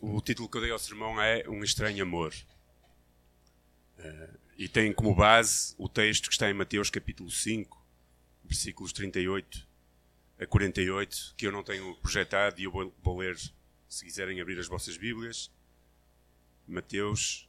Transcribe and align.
o 0.00 0.20
título 0.20 0.48
que 0.48 0.56
eu 0.56 0.60
dei 0.62 0.70
ao 0.70 0.78
sermão 0.78 1.20
é 1.20 1.48
Um 1.48 1.62
Estranho 1.62 2.02
Amor. 2.02 2.34
Uh, 3.98 4.38
e 4.58 4.68
tem 4.68 4.92
como 4.92 5.14
base 5.14 5.74
o 5.78 5.88
texto 5.88 6.28
que 6.28 6.32
está 6.34 6.48
em 6.50 6.54
Mateus 6.54 6.90
capítulo 6.90 7.30
5, 7.30 7.84
versículos 8.44 8.92
38 8.92 9.66
a 10.38 10.46
48, 10.46 11.34
que 11.36 11.46
eu 11.46 11.52
não 11.52 11.62
tenho 11.62 11.94
projetado 11.96 12.60
e 12.60 12.64
eu 12.64 12.70
vou, 12.70 12.94
vou 13.02 13.18
ler 13.18 13.36
se 13.88 14.04
quiserem 14.04 14.40
abrir 14.40 14.58
as 14.58 14.66
vossas 14.66 14.96
Bíblias. 14.96 15.50
Mateus 16.66 17.48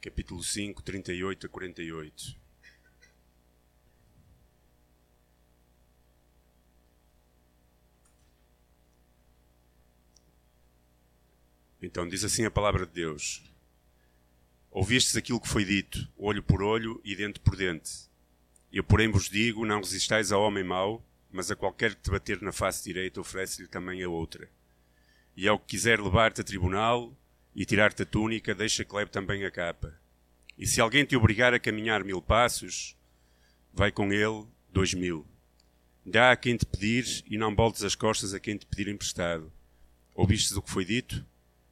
capítulo 0.00 0.42
5, 0.42 0.82
38 0.82 1.46
a 1.46 1.48
48. 1.48 2.43
Então 11.84 12.08
diz 12.08 12.24
assim 12.24 12.46
a 12.46 12.50
palavra 12.50 12.86
de 12.86 12.92
Deus: 12.92 13.42
Ouvistes 14.70 15.16
aquilo 15.16 15.40
que 15.40 15.48
foi 15.48 15.66
dito, 15.66 16.08
olho 16.16 16.42
por 16.42 16.62
olho 16.62 16.98
e 17.04 17.14
dente 17.14 17.38
por 17.38 17.54
dente. 17.54 18.08
Eu, 18.72 18.82
porém, 18.82 19.10
vos 19.10 19.28
digo: 19.28 19.66
não 19.66 19.80
resistais 19.80 20.32
ao 20.32 20.42
homem 20.42 20.64
mau, 20.64 21.04
mas 21.30 21.50
a 21.50 21.56
qualquer 21.56 21.94
que 21.94 22.00
te 22.00 22.10
bater 22.10 22.40
na 22.40 22.52
face 22.52 22.82
direita, 22.82 23.20
oferece-lhe 23.20 23.68
também 23.68 24.02
a 24.02 24.08
outra. 24.08 24.48
E 25.36 25.46
ao 25.46 25.58
que 25.58 25.66
quiser 25.66 26.00
levar-te 26.00 26.40
a 26.40 26.44
tribunal 26.44 27.14
e 27.54 27.66
tirar-te 27.66 28.02
a 28.02 28.06
túnica, 28.06 28.54
deixa 28.54 28.84
que 28.84 28.94
leve 28.94 29.10
também 29.10 29.44
a 29.44 29.50
capa. 29.50 29.94
E 30.56 30.66
se 30.66 30.80
alguém 30.80 31.04
te 31.04 31.16
obrigar 31.16 31.52
a 31.52 31.60
caminhar 31.60 32.02
mil 32.02 32.22
passos, 32.22 32.96
vai 33.72 33.92
com 33.92 34.10
ele 34.10 34.46
dois 34.72 34.94
mil. 34.94 35.26
Dá 36.06 36.32
a 36.32 36.36
quem 36.36 36.56
te 36.56 36.64
pedir 36.64 37.24
e 37.28 37.36
não 37.36 37.54
voltes 37.54 37.84
as 37.84 37.94
costas 37.94 38.32
a 38.32 38.40
quem 38.40 38.56
te 38.56 38.64
pedir 38.64 38.88
emprestado. 38.88 39.52
Ouvistes 40.14 40.56
o 40.56 40.62
que 40.62 40.70
foi 40.70 40.84
dito? 40.84 41.26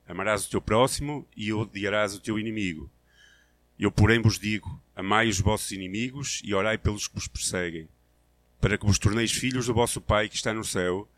Amarás 0.07 0.47
o 0.47 0.51
teu 0.51 0.61
próximo 0.61 1.27
e 1.37 1.53
odiarás 1.53 2.15
o 2.15 2.21
teu 2.21 2.39
inimigo. 2.39 2.91
Eu, 3.79 3.91
porém, 3.91 4.21
vos 4.21 4.39
digo: 4.39 4.81
amai 4.95 5.29
os 5.29 5.41
vossos 5.41 5.73
inimigos 5.73 6.41
e 6.45 6.55
orai 6.55 6.77
pelos 6.79 7.09
que 7.09 7.15
vos 7.15 7.29
perseguem, 7.29 7.89
para 8.61 8.77
que 8.77 8.87
vos 8.87 8.99
torneis 8.99 9.33
filhos 9.33 9.67
do 9.67 9.75
vosso 9.75 10.01
Pai 10.01 10.29
que 10.29 10.37
está 10.37 10.53
no 10.53 10.65
céu, 10.65 11.09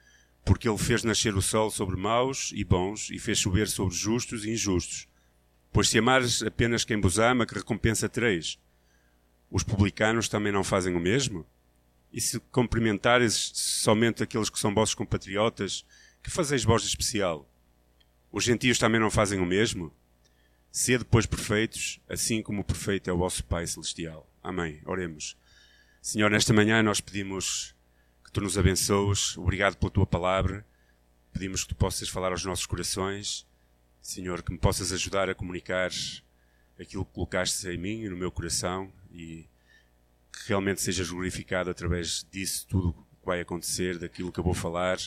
porque 0.45 0.69
ele 0.69 0.79
fez 0.79 1.03
nascer 1.03 1.35
o 1.35 1.43
sol 1.43 1.71
sobre 1.71 1.97
maus 1.97 2.53
e 2.55 2.63
bons 2.63 3.11
e 3.11 3.19
fez 3.19 3.39
chover 3.39 3.69
sobre 3.69 3.95
justos 3.95 4.45
e 4.45 4.51
injustos. 4.51 5.09
Pois 5.73 5.89
se 5.89 5.99
amares 5.99 6.43
apenas 6.43 6.85
quem 6.85 7.01
vos 7.01 7.19
ama, 7.19 7.47
que 7.47 7.55
recompensa 7.55 8.09
tereis? 8.09 8.59
Os 9.51 9.63
publicanos 9.63 10.29
também 10.29 10.53
não 10.53 10.63
fazem 10.63 10.95
o 10.95 11.01
mesmo? 11.01 11.47
E 12.13 12.21
se 12.21 12.39
cumprimentares 12.53 13.51
somente 13.55 14.23
aqueles 14.23 14.49
que 14.49 14.59
são 14.59 14.73
vossos 14.73 14.95
compatriotas, 14.95 15.85
que 16.23 16.31
fazeis 16.31 16.63
vós 16.63 16.83
de 16.83 16.89
especial? 16.89 17.49
Os 18.37 18.43
gentios 18.43 18.81
também 18.81 19.01
não 19.01 19.13
fazem 19.13 19.39
o 19.39 19.47
mesmo? 19.47 19.95
Sede, 20.69 21.05
pois, 21.05 21.25
perfeitos, 21.25 22.01
assim 22.09 22.43
como 22.43 22.63
o 22.63 22.65
perfeito 22.65 23.09
é 23.09 23.13
o 23.13 23.19
vosso 23.19 23.45
Pai 23.45 23.65
Celestial. 23.65 24.29
Amém. 24.43 24.83
Oremos. 24.87 25.37
Senhor, 26.03 26.29
nesta 26.29 26.53
manhã 26.53 26.83
nós 26.83 27.01
pedimos 27.01 27.77
que 28.25 28.33
tu 28.33 28.41
nos 28.41 28.59
abençoes. 28.59 29.39
Obrigado 29.39 29.77
pela 29.77 29.89
tua 29.89 30.05
palavra. 30.05 30.67
Pedimos 31.33 31.63
que 31.63 31.69
tu 31.69 31.77
possas 31.77 32.09
falar 32.09 32.33
aos 32.33 32.45
nossos 32.45 32.67
corações. 32.67 33.47
Senhor, 34.03 34.43
que 34.43 34.51
me 34.51 34.59
possas 34.59 34.91
ajudar 34.91 35.31
a 35.31 35.35
comunicar 35.37 35.93
aquilo 36.77 37.05
que 37.05 37.13
colocaste 37.13 37.69
em 37.69 37.79
mim 37.79 38.01
e 38.01 38.09
no 38.09 38.17
meu 38.17 38.33
coração 38.33 38.93
e 39.13 39.47
que 40.33 40.49
realmente 40.49 40.83
sejas 40.83 41.09
glorificado 41.09 41.71
através 41.71 42.27
disso 42.33 42.67
tudo 42.67 42.95
que 42.95 43.27
vai 43.27 43.41
acontecer, 43.41 43.97
daquilo 43.97 44.33
que 44.33 44.41
eu 44.41 44.45
vou 44.45 44.55
falar 44.55 44.99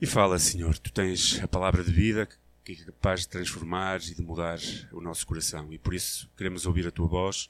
e 0.00 0.06
fala, 0.06 0.38
Senhor, 0.38 0.76
tu 0.78 0.92
tens 0.92 1.40
a 1.42 1.48
palavra 1.48 1.82
de 1.82 1.90
vida 1.90 2.28
que 2.64 2.72
é 2.72 2.84
capaz 2.86 3.20
de 3.20 3.28
transformar 3.28 4.00
e 4.00 4.14
de 4.14 4.22
mudar 4.22 4.58
o 4.92 5.00
nosso 5.00 5.24
coração. 5.24 5.72
E 5.72 5.78
por 5.78 5.94
isso 5.94 6.28
queremos 6.36 6.66
ouvir 6.66 6.84
a 6.86 6.90
tua 6.90 7.06
voz 7.06 7.48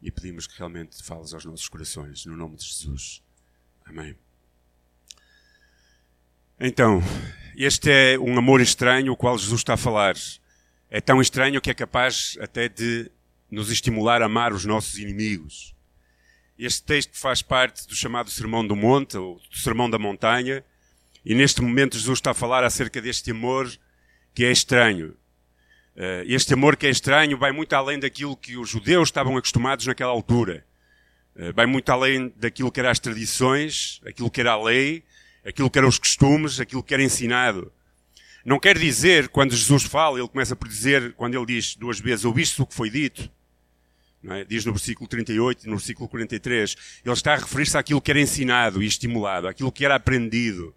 e 0.00 0.10
pedimos 0.10 0.46
que 0.46 0.56
realmente 0.56 1.02
fales 1.02 1.34
aos 1.34 1.44
nossos 1.44 1.68
corações, 1.68 2.24
no 2.24 2.34
nome 2.34 2.56
de 2.56 2.64
Jesus. 2.64 3.22
Amém. 3.84 4.16
Então, 6.58 7.02
este 7.54 7.90
é 7.90 8.18
um 8.18 8.38
amor 8.38 8.62
estranho 8.62 9.12
o 9.12 9.16
qual 9.16 9.36
Jesus 9.36 9.60
está 9.60 9.74
a 9.74 9.76
falar. 9.76 10.14
É 10.88 11.02
tão 11.02 11.20
estranho 11.20 11.60
que 11.60 11.70
é 11.70 11.74
capaz 11.74 12.38
até 12.40 12.66
de 12.66 13.10
nos 13.50 13.70
estimular 13.70 14.22
a 14.22 14.26
amar 14.26 14.54
os 14.54 14.64
nossos 14.64 14.98
inimigos. 14.98 15.74
Este 16.58 16.82
texto 16.82 17.14
faz 17.14 17.42
parte 17.42 17.86
do 17.86 17.94
chamado 17.94 18.30
Sermão 18.30 18.66
do 18.66 18.74
Monte, 18.74 19.18
ou 19.18 19.36
do 19.36 19.58
Sermão 19.58 19.90
da 19.90 19.98
Montanha, 19.98 20.64
e 21.26 21.34
neste 21.34 21.60
momento 21.60 21.98
Jesus 21.98 22.18
está 22.20 22.30
a 22.30 22.34
falar 22.34 22.62
acerca 22.62 23.02
deste 23.02 23.32
amor 23.32 23.68
que 24.32 24.44
é 24.44 24.52
estranho. 24.52 25.12
Eh, 25.96 26.22
este 26.28 26.54
amor 26.54 26.76
que 26.76 26.86
é 26.86 26.90
estranho 26.90 27.36
vai 27.36 27.50
muito 27.50 27.72
além 27.72 27.98
daquilo 27.98 28.36
que 28.36 28.56
os 28.56 28.68
judeus 28.68 29.08
estavam 29.08 29.36
acostumados 29.36 29.84
naquela 29.88 30.12
altura. 30.12 30.64
Eh, 31.34 31.50
vai 31.50 31.66
muito 31.66 31.90
além 31.90 32.32
daquilo 32.36 32.70
que 32.70 32.78
eram 32.78 32.90
as 32.90 33.00
tradições, 33.00 34.00
aquilo 34.06 34.30
que 34.30 34.40
era 34.40 34.52
a 34.52 34.62
lei, 34.62 35.02
aquilo 35.44 35.68
que 35.68 35.76
eram 35.76 35.88
os 35.88 35.98
costumes, 35.98 36.60
aquilo 36.60 36.80
que 36.80 36.94
era 36.94 37.02
ensinado. 37.02 37.72
Não 38.44 38.60
quer 38.60 38.78
dizer, 38.78 39.28
quando 39.28 39.50
Jesus 39.50 39.82
fala, 39.82 40.20
ele 40.20 40.28
começa 40.28 40.54
por 40.54 40.68
dizer, 40.68 41.12
quando 41.14 41.34
ele 41.34 41.46
diz 41.46 41.74
duas 41.74 41.98
vezes, 41.98 42.24
ouviste 42.24 42.62
o 42.62 42.66
que 42.66 42.74
foi 42.74 42.88
dito, 42.88 43.28
é? 44.30 44.44
diz 44.44 44.64
no 44.64 44.72
versículo 44.72 45.08
38 45.08 45.66
e 45.66 45.68
no 45.68 45.76
versículo 45.76 46.08
43, 46.08 46.76
ele 47.04 47.12
está 47.12 47.32
a 47.32 47.36
referir-se 47.36 47.76
àquilo 47.76 48.00
que 48.00 48.12
era 48.12 48.20
ensinado 48.20 48.80
e 48.80 48.86
estimulado, 48.86 49.48
àquilo 49.48 49.72
que 49.72 49.84
era 49.84 49.96
aprendido 49.96 50.72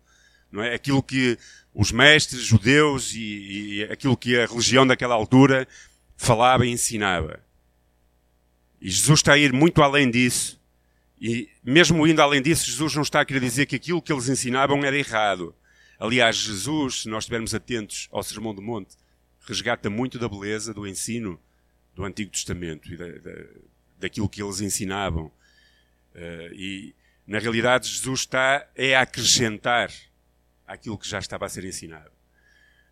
não 0.52 0.64
é? 0.64 0.74
Aquilo 0.74 1.02
que 1.02 1.38
os 1.74 1.92
mestres 1.92 2.42
judeus 2.42 3.14
e, 3.14 3.20
e 3.20 3.84
aquilo 3.84 4.18
que 4.18 4.38
a 4.38 4.46
religião 4.46 4.86
daquela 4.86 5.16
altura 5.16 5.68
falava 6.18 6.66
e 6.66 6.70
ensinava. 6.70 7.40
E 8.82 8.90
Jesus 8.90 9.20
está 9.20 9.34
a 9.34 9.38
ir 9.38 9.54
muito 9.54 9.82
além 9.82 10.10
disso. 10.10 10.60
E 11.22 11.50
mesmo 11.64 12.08
indo 12.08 12.22
além 12.22 12.42
disso, 12.42 12.66
Jesus 12.66 12.96
não 12.96 13.02
está 13.02 13.22
a 13.22 13.26
querer 13.26 13.42
dizer 13.42 13.66
que 13.66 13.76
aquilo 13.76 14.02
que 14.02 14.12
eles 14.12 14.30
ensinavam 14.30 14.84
era 14.84 14.98
errado. 14.98 15.54
Aliás, 16.00 16.38
Jesus, 16.38 17.02
se 17.02 17.10
nós 17.10 17.24
estivermos 17.24 17.54
atentos 17.54 18.08
ao 18.12 18.24
Sermão 18.24 18.56
do 18.56 18.62
Monte, 18.62 18.96
resgata 19.42 19.90
muito 19.90 20.18
da 20.18 20.30
beleza 20.30 20.74
do 20.74 20.88
ensino 20.88 21.40
do 21.94 22.06
Antigo 22.06 22.32
Testamento 22.32 22.92
e 22.94 22.96
da, 22.96 23.08
da, 23.08 23.46
daquilo 24.00 24.30
que 24.30 24.42
eles 24.42 24.62
ensinavam. 24.62 25.26
Uh, 26.16 26.54
e, 26.54 26.96
na 27.28 27.38
realidade, 27.38 27.90
Jesus 27.90 28.22
está 28.22 28.66
é 28.76 28.96
a 28.96 29.02
acrescentar 29.02 29.92
àquilo 30.70 30.98
que 30.98 31.10
já 31.10 31.20
estava 31.20 31.46
a 31.46 31.50
ser 31.50 31.66
ensinado. 31.66 32.12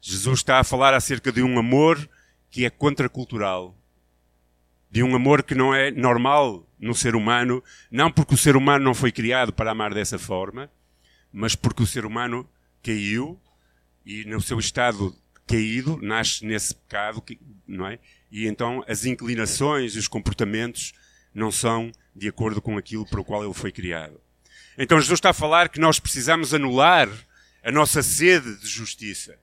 Jesus 0.02 0.40
está 0.40 0.60
a 0.60 0.64
falar 0.64 0.94
acerca 0.94 1.32
de 1.32 1.42
um 1.42 1.58
amor 1.58 2.10
que 2.50 2.66
é 2.66 2.70
contracultural, 2.70 3.78
de 4.90 5.04
um 5.04 5.16
amor 5.16 5.44
que 5.44 5.54
não 5.54 5.74
é 5.74 5.92
normal 5.92 6.68
no 6.80 6.96
ser 6.96 7.16
humano, 7.16 7.64
não 7.92 8.12
porque 8.12 8.34
o 8.34 8.38
ser 8.38 8.56
humano 8.56 8.84
não 8.84 8.94
foi 8.94 9.12
criado 9.12 9.54
para 9.54 9.72
amar 9.72 9.94
dessa 9.94 10.18
forma, 10.18 10.72
mas 11.32 11.56
porque 11.56 11.84
o 11.84 11.88
ser 11.88 12.06
humano 12.06 12.50
caiu 12.82 13.40
e 14.06 14.24
no 14.26 14.42
seu 14.42 14.58
estado 14.60 15.16
caído 15.46 16.00
nasce 16.02 16.46
nesse 16.46 16.74
pecado, 16.74 17.24
não 17.68 17.88
é? 17.88 18.00
E 18.32 18.48
então 18.48 18.84
as 18.88 19.06
inclinações 19.06 19.96
e 19.96 20.00
os 20.00 20.08
comportamentos 20.08 20.94
não 21.34 21.52
são 21.52 21.92
de 22.16 22.28
acordo 22.28 22.62
com 22.62 22.78
aquilo 22.78 23.06
para 23.06 23.22
o 23.22 23.26
qual 23.26 23.44
ele 23.44 23.54
foi 23.54 23.72
criado. 23.72 24.20
Então 24.78 25.00
Jesus 25.00 25.18
está 25.18 25.30
a 25.30 25.34
falar 25.34 25.70
que 25.70 25.80
nós 25.80 26.00
precisamos 26.00 26.54
anular 26.54 27.10
a 27.68 27.72
nossa 27.72 28.02
sede 28.02 28.56
de 28.56 28.66
justiça. 28.66 29.38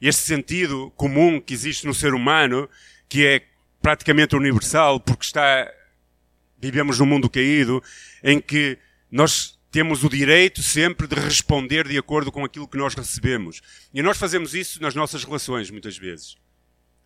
Este 0.00 0.22
sentido 0.22 0.92
comum 0.92 1.40
que 1.40 1.52
existe 1.52 1.84
no 1.84 1.92
ser 1.92 2.14
humano, 2.14 2.70
que 3.08 3.26
é 3.26 3.44
praticamente 3.82 4.36
universal, 4.36 5.00
porque 5.00 5.24
está, 5.24 5.68
vivemos 6.60 7.00
num 7.00 7.06
mundo 7.06 7.28
caído, 7.28 7.82
em 8.22 8.40
que 8.40 8.78
nós 9.10 9.58
temos 9.68 10.04
o 10.04 10.08
direito 10.08 10.62
sempre 10.62 11.08
de 11.08 11.16
responder 11.16 11.88
de 11.88 11.98
acordo 11.98 12.30
com 12.30 12.44
aquilo 12.44 12.68
que 12.68 12.78
nós 12.78 12.94
recebemos. 12.94 13.60
E 13.92 14.00
nós 14.00 14.16
fazemos 14.16 14.54
isso 14.54 14.80
nas 14.80 14.94
nossas 14.94 15.24
relações, 15.24 15.72
muitas 15.72 15.98
vezes. 15.98 16.36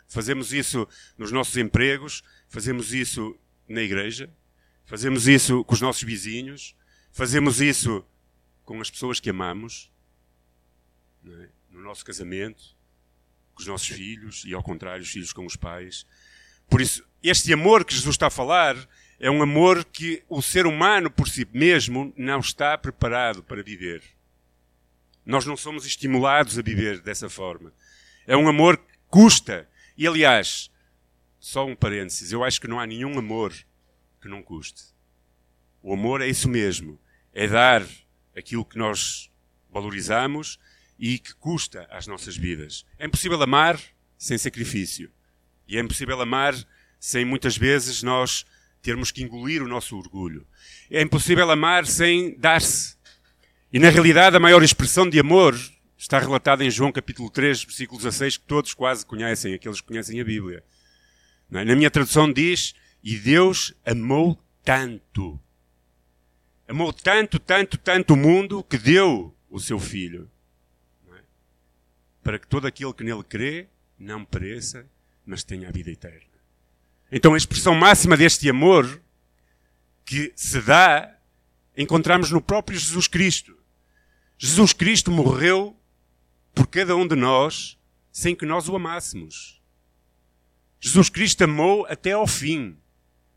Fazemos 0.06 0.52
isso 0.52 0.86
nos 1.16 1.32
nossos 1.32 1.56
empregos, 1.56 2.22
fazemos 2.50 2.92
isso 2.92 3.34
na 3.66 3.80
igreja, 3.80 4.28
fazemos 4.84 5.26
isso 5.26 5.64
com 5.64 5.72
os 5.72 5.80
nossos 5.80 6.02
vizinhos, 6.02 6.76
fazemos 7.10 7.62
isso 7.62 8.04
com 8.64 8.80
as 8.80 8.90
pessoas 8.90 9.20
que 9.20 9.30
amamos, 9.30 9.92
é? 11.26 11.48
no 11.70 11.80
nosso 11.82 12.04
casamento, 12.04 12.76
com 13.54 13.62
os 13.62 13.66
nossos 13.66 13.88
filhos 13.88 14.44
e, 14.44 14.54
ao 14.54 14.62
contrário, 14.62 15.02
os 15.02 15.10
filhos 15.10 15.32
com 15.32 15.44
os 15.44 15.56
pais. 15.56 16.06
Por 16.68 16.80
isso, 16.80 17.06
este 17.22 17.52
amor 17.52 17.84
que 17.84 17.94
Jesus 17.94 18.14
está 18.14 18.28
a 18.28 18.30
falar 18.30 18.76
é 19.18 19.30
um 19.30 19.42
amor 19.42 19.84
que 19.84 20.22
o 20.28 20.42
ser 20.42 20.66
humano 20.66 21.10
por 21.10 21.28
si 21.28 21.46
mesmo 21.52 22.12
não 22.16 22.40
está 22.40 22.76
preparado 22.76 23.42
para 23.42 23.62
viver. 23.62 24.02
Nós 25.24 25.46
não 25.46 25.56
somos 25.56 25.86
estimulados 25.86 26.58
a 26.58 26.62
viver 26.62 27.00
dessa 27.00 27.30
forma. 27.30 27.72
É 28.26 28.36
um 28.36 28.48
amor 28.48 28.76
que 28.76 28.94
custa. 29.08 29.68
E, 29.96 30.06
aliás, 30.06 30.70
só 31.38 31.64
um 31.64 31.76
parênteses, 31.76 32.32
eu 32.32 32.42
acho 32.44 32.60
que 32.60 32.68
não 32.68 32.80
há 32.80 32.86
nenhum 32.86 33.18
amor 33.18 33.54
que 34.20 34.28
não 34.28 34.42
custe. 34.42 34.84
O 35.82 35.92
amor 35.92 36.20
é 36.20 36.28
isso 36.28 36.48
mesmo. 36.48 36.98
É 37.32 37.46
dar 37.46 37.86
aquilo 38.36 38.64
que 38.64 38.78
nós 38.78 39.30
valorizamos 39.70 40.58
e 40.98 41.18
que 41.18 41.34
custa 41.34 41.86
às 41.90 42.06
nossas 42.06 42.36
vidas. 42.36 42.84
É 42.98 43.06
impossível 43.06 43.40
amar 43.42 43.80
sem 44.16 44.38
sacrifício. 44.38 45.10
E 45.66 45.76
é 45.76 45.80
impossível 45.80 46.20
amar 46.20 46.54
sem 47.00 47.24
muitas 47.24 47.56
vezes 47.56 48.02
nós 48.02 48.44
termos 48.80 49.10
que 49.10 49.22
engolir 49.22 49.62
o 49.62 49.68
nosso 49.68 49.96
orgulho. 49.96 50.46
É 50.90 51.00
impossível 51.02 51.50
amar 51.50 51.86
sem 51.86 52.38
dar-se. 52.38 52.96
E 53.72 53.78
na 53.78 53.88
realidade 53.88 54.36
a 54.36 54.40
maior 54.40 54.62
expressão 54.62 55.08
de 55.08 55.18
amor 55.18 55.58
está 55.96 56.18
relatada 56.18 56.64
em 56.64 56.70
João 56.70 56.92
capítulo 56.92 57.30
3, 57.30 57.64
versículo 57.64 57.98
16, 57.98 58.36
que 58.36 58.46
todos 58.46 58.74
quase 58.74 59.04
conhecem, 59.06 59.54
aqueles 59.54 59.80
que 59.80 59.86
conhecem 59.86 60.20
a 60.20 60.24
Bíblia. 60.24 60.62
É? 61.52 61.64
Na 61.64 61.74
minha 61.74 61.90
tradução 61.90 62.32
diz, 62.32 62.74
e 63.02 63.18
Deus 63.18 63.74
amou 63.84 64.38
tanto. 64.62 65.40
Amou 66.66 66.92
tanto, 66.92 67.38
tanto, 67.38 67.76
tanto 67.76 68.14
o 68.14 68.16
mundo 68.16 68.62
que 68.64 68.78
deu 68.78 69.34
o 69.50 69.60
seu 69.60 69.78
Filho. 69.78 70.30
É? 71.12 71.20
Para 72.22 72.38
que 72.38 72.46
todo 72.46 72.66
aquele 72.66 72.92
que 72.92 73.04
nele 73.04 73.22
crê 73.22 73.68
não 73.98 74.24
pereça, 74.24 74.86
mas 75.24 75.44
tenha 75.44 75.68
a 75.68 75.72
vida 75.72 75.90
eterna. 75.90 76.34
Então 77.10 77.34
a 77.34 77.36
expressão 77.36 77.74
máxima 77.74 78.16
deste 78.16 78.48
amor 78.48 79.00
que 80.04 80.32
se 80.34 80.60
dá, 80.60 81.16
encontramos 81.76 82.30
no 82.30 82.40
próprio 82.40 82.78
Jesus 82.78 83.06
Cristo. 83.06 83.56
Jesus 84.36 84.72
Cristo 84.72 85.10
morreu 85.10 85.76
por 86.54 86.66
cada 86.66 86.96
um 86.96 87.06
de 87.06 87.14
nós 87.14 87.78
sem 88.10 88.34
que 88.34 88.46
nós 88.46 88.68
o 88.68 88.76
amássemos. 88.76 89.60
Jesus 90.80 91.08
Cristo 91.08 91.44
amou 91.44 91.86
até 91.86 92.12
ao 92.12 92.26
fim. 92.26 92.76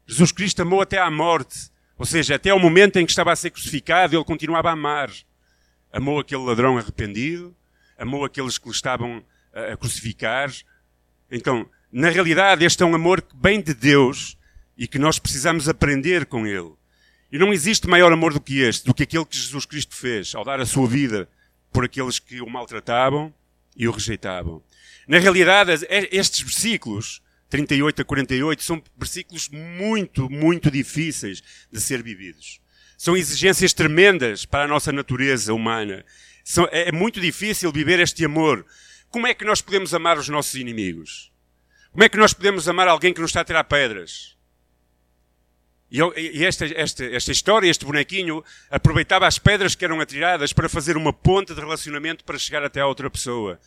Jesus 0.06 0.32
Cristo 0.32 0.62
amou 0.62 0.82
até 0.82 1.00
à 1.00 1.10
morte. 1.10 1.72
Ou 1.98 2.06
seja, 2.06 2.36
até 2.36 2.50
ao 2.50 2.60
momento 2.60 2.98
em 2.98 3.06
que 3.06 3.12
estava 3.12 3.32
a 3.32 3.36
ser 3.36 3.50
crucificado, 3.50 4.16
ele 4.16 4.24
continuava 4.24 4.70
a 4.70 4.74
amar. 4.74 5.12
Amou 5.92 6.20
aquele 6.20 6.44
ladrão 6.44 6.78
arrependido, 6.78 7.56
amou 7.98 8.24
aqueles 8.24 8.58
que 8.58 8.68
lhe 8.68 8.76
estavam 8.76 9.24
a 9.54 9.76
crucificar. 9.76 10.52
Então, 11.32 11.68
na 11.92 12.10
realidade, 12.10 12.64
este 12.64 12.84
é 12.84 12.86
um 12.86 12.94
amor 12.94 13.22
que 13.22 13.36
vem 13.42 13.62
de 13.62 13.74
Deus 13.74 14.38
e 14.78 14.88
que 14.88 15.00
nós 15.00 15.18
precisamos 15.18 15.68
aprender 15.68 16.26
com 16.26 16.46
ele. 16.46 16.74
E 17.32 17.38
não 17.38 17.52
existe 17.52 17.88
maior 17.88 18.12
amor 18.12 18.34
do 18.34 18.40
que 18.40 18.62
este, 18.62 18.86
do 18.86 18.94
que 18.94 19.04
aquele 19.04 19.26
que 19.26 19.36
Jesus 19.36 19.66
Cristo 19.66 19.96
fez 19.96 20.34
ao 20.36 20.46
dar 20.46 20.60
a 20.60 20.66
sua 20.66 20.88
vida 20.88 21.28
por 21.72 21.84
aqueles 21.84 22.20
que 22.20 22.42
o 22.42 22.50
maltratavam 22.50 23.34
e 23.76 23.88
o 23.88 23.92
rejeitavam. 23.92 24.62
Na 25.08 25.20
realidade, 25.20 25.72
estes 25.90 26.42
versículos 26.42 27.22
38 27.50 28.02
a 28.02 28.06
48, 28.06 28.64
são 28.64 28.84
versículos 28.98 29.50
muito, 29.50 30.30
muito 30.30 30.70
difíceis 30.70 31.42
de 31.72 31.80
ser 31.80 32.04
vividos. 32.04 32.60
São 32.98 33.16
exigências 33.16 33.74
tremendas 33.74 34.46
para 34.46 34.66
a 34.66 34.68
nossa 34.68 34.92
natureza 34.92 35.54
humana. 35.54 36.04
São, 36.44 36.68
é, 36.72 36.90
é 36.90 36.92
muito 36.92 37.22
difícil 37.22 37.72
viver 37.72 38.00
este 38.00 38.26
amor. 38.26 38.66
Como 39.10 39.28
é 39.28 39.34
que 39.34 39.46
nós 39.46 39.62
podemos 39.62 39.94
amar 39.94 40.18
os 40.18 40.28
nossos 40.28 40.56
inimigos? 40.56 41.32
Como 41.92 42.04
é 42.04 42.10
que 42.10 42.18
nós 42.18 42.34
podemos 42.34 42.68
amar 42.68 42.88
alguém 42.88 43.14
que 43.14 43.22
nos 43.22 43.30
está 43.30 43.42
a 43.42 43.46
tirar 43.46 43.64
pedras? 43.64 44.36
E, 45.90 46.00
e 46.18 46.46
esta, 46.46 46.66
esta, 46.66 47.06
esta 47.06 47.32
história, 47.32 47.70
este 47.70 47.86
bonequinho, 47.86 48.44
aproveitava 48.70 49.26
as 49.26 49.40
pedras 49.40 49.74
que 49.74 49.86
eram 49.86 50.02
atiradas 50.02 50.52
para 50.52 50.68
fazer 50.68 50.98
uma 50.98 51.14
ponte 51.14 51.54
de 51.54 51.60
relacionamento 51.62 52.26
para 52.26 52.38
chegar 52.38 52.64
até 52.64 52.82
a 52.82 52.88
outra 52.88 53.10
pessoa. 53.10 53.60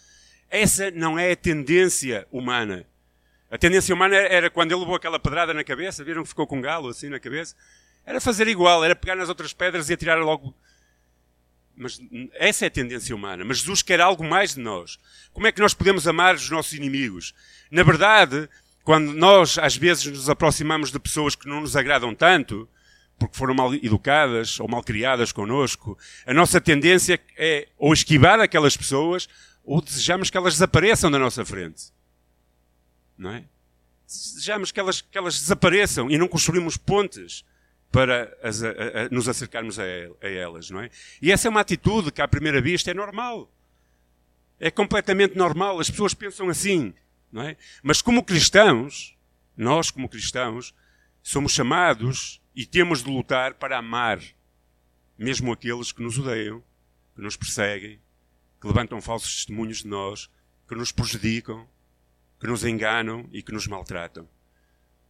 Essa 0.50 0.90
não 0.90 1.18
é 1.18 1.32
a 1.32 1.36
tendência 1.36 2.26
humana. 2.30 2.86
A 3.50 3.58
tendência 3.58 3.92
humana 3.92 4.14
era 4.14 4.48
quando 4.48 4.70
ele 4.70 4.80
levou 4.80 4.94
aquela 4.94 5.18
pedrada 5.18 5.52
na 5.52 5.64
cabeça, 5.64 6.04
viram 6.04 6.22
que 6.22 6.28
ficou 6.28 6.46
com 6.46 6.58
um 6.58 6.60
galo 6.60 6.88
assim 6.88 7.08
na 7.08 7.18
cabeça? 7.18 7.56
Era 8.06 8.20
fazer 8.20 8.46
igual, 8.46 8.84
era 8.84 8.94
pegar 8.94 9.16
nas 9.16 9.28
outras 9.28 9.52
pedras 9.52 9.90
e 9.90 9.92
atirar 9.92 10.18
logo. 10.18 10.54
Mas 11.76 12.00
essa 12.34 12.66
é 12.66 12.68
a 12.68 12.70
tendência 12.70 13.14
humana. 13.14 13.44
Mas 13.44 13.58
Jesus 13.58 13.82
quer 13.82 14.00
algo 14.00 14.22
mais 14.22 14.54
de 14.54 14.60
nós. 14.60 14.98
Como 15.32 15.48
é 15.48 15.52
que 15.52 15.60
nós 15.60 15.74
podemos 15.74 16.06
amar 16.06 16.36
os 16.36 16.48
nossos 16.48 16.74
inimigos? 16.74 17.34
Na 17.72 17.82
verdade, 17.82 18.48
quando 18.84 19.12
nós 19.14 19.58
às 19.58 19.76
vezes 19.76 20.06
nos 20.06 20.30
aproximamos 20.30 20.92
de 20.92 21.00
pessoas 21.00 21.34
que 21.34 21.48
não 21.48 21.60
nos 21.60 21.74
agradam 21.74 22.14
tanto, 22.14 22.68
porque 23.18 23.36
foram 23.36 23.54
mal 23.54 23.74
educadas 23.74 24.60
ou 24.60 24.68
mal 24.68 24.82
criadas 24.84 25.32
connosco, 25.32 25.98
a 26.24 26.32
nossa 26.32 26.60
tendência 26.60 27.20
é 27.36 27.66
ou 27.76 27.92
esquivar 27.92 28.38
aquelas 28.38 28.76
pessoas 28.76 29.28
ou 29.64 29.82
desejamos 29.82 30.30
que 30.30 30.36
elas 30.36 30.54
desapareçam 30.54 31.10
da 31.10 31.18
nossa 31.18 31.44
frente 31.44 31.90
não 33.20 33.30
é? 33.30 33.44
Desejamos 34.06 34.72
que 34.72 34.80
elas, 34.80 35.00
que 35.00 35.16
elas 35.16 35.38
desapareçam 35.38 36.10
e 36.10 36.16
não 36.16 36.26
construímos 36.26 36.76
pontes 36.76 37.44
para 37.92 38.36
as, 38.42 38.62
a, 38.62 38.68
a, 38.68 39.08
nos 39.10 39.28
acercarmos 39.28 39.78
a, 39.78 39.82
a, 39.82 40.28
elas, 40.28 40.70
não 40.70 40.80
é? 40.80 40.90
E 41.20 41.30
essa 41.30 41.46
é 41.46 41.50
uma 41.50 41.60
atitude 41.60 42.10
que 42.10 42.22
à 42.22 42.26
primeira 42.26 42.60
vista 42.60 42.90
é 42.90 42.94
normal. 42.94 43.52
É 44.58 44.70
completamente 44.70 45.36
normal. 45.36 45.78
As 45.78 45.90
pessoas 45.90 46.14
pensam 46.14 46.48
assim, 46.48 46.94
não 47.30 47.42
é? 47.42 47.56
Mas 47.82 48.00
como 48.00 48.24
cristãos, 48.24 49.16
nós 49.56 49.90
como 49.90 50.08
cristãos, 50.08 50.74
somos 51.22 51.52
chamados 51.52 52.40
e 52.54 52.64
temos 52.64 53.04
de 53.04 53.10
lutar 53.10 53.54
para 53.54 53.78
amar 53.78 54.20
mesmo 55.16 55.52
aqueles 55.52 55.92
que 55.92 56.02
nos 56.02 56.18
odeiam, 56.18 56.64
que 57.14 57.20
nos 57.20 57.36
perseguem, 57.36 58.00
que 58.58 58.66
levantam 58.66 59.02
falsos 59.02 59.34
testemunhos 59.34 59.82
de 59.82 59.88
nós, 59.88 60.30
que 60.66 60.74
nos 60.74 60.90
prejudicam, 60.90 61.68
que 62.40 62.46
nos 62.46 62.64
enganam 62.64 63.28
e 63.32 63.42
que 63.42 63.52
nos 63.52 63.66
maltratam. 63.66 64.26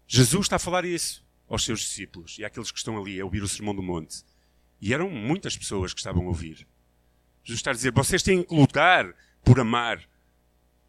Jesus 0.07 0.47
está 0.47 0.57
a 0.57 0.59
falar 0.59 0.85
isso 0.85 1.25
aos 1.49 1.65
seus 1.65 1.81
discípulos 1.81 2.37
e 2.39 2.45
àqueles 2.45 2.73
que 2.73 2.79
estão 2.79 2.99
ali 2.99 3.21
a 3.21 3.25
ouvir 3.25 3.43
o 3.43 3.49
Sermão 3.49 3.75
do 3.75 3.83
Monte. 3.83 4.25
E 4.81 4.93
eram 4.93 5.09
muitas 5.09 5.57
pessoas 5.57 5.95
que 5.95 6.01
estavam 6.01 6.25
a 6.25 6.29
ouvir. 6.29 6.67
Jesus 7.45 7.61
está 7.61 7.71
a 7.71 7.75
dizer: 7.75 7.93
vocês 7.93 8.23
têm 8.23 8.43
que 8.43 8.55
lutar 8.55 9.15
por 9.45 9.61
amar, 9.61 10.03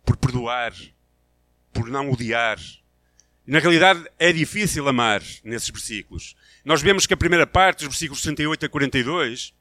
por 0.03 0.17
perdoar, 0.17 0.73
por 1.71 1.87
não 1.87 2.11
odiar. 2.11 2.59
Na 3.45 3.59
realidade, 3.59 4.05
é 4.17 4.31
difícil 4.31 4.87
amar 4.87 5.21
nesses 5.43 5.69
versículos. 5.69 6.35
Nós 6.63 6.81
vemos 6.81 7.05
que 7.05 7.13
a 7.13 7.17
primeira 7.17 7.45
parte, 7.45 7.79
dos 7.79 7.87
versículos 7.87 8.21
38 8.21 8.65
a 8.65 8.69
42, 8.69 9.53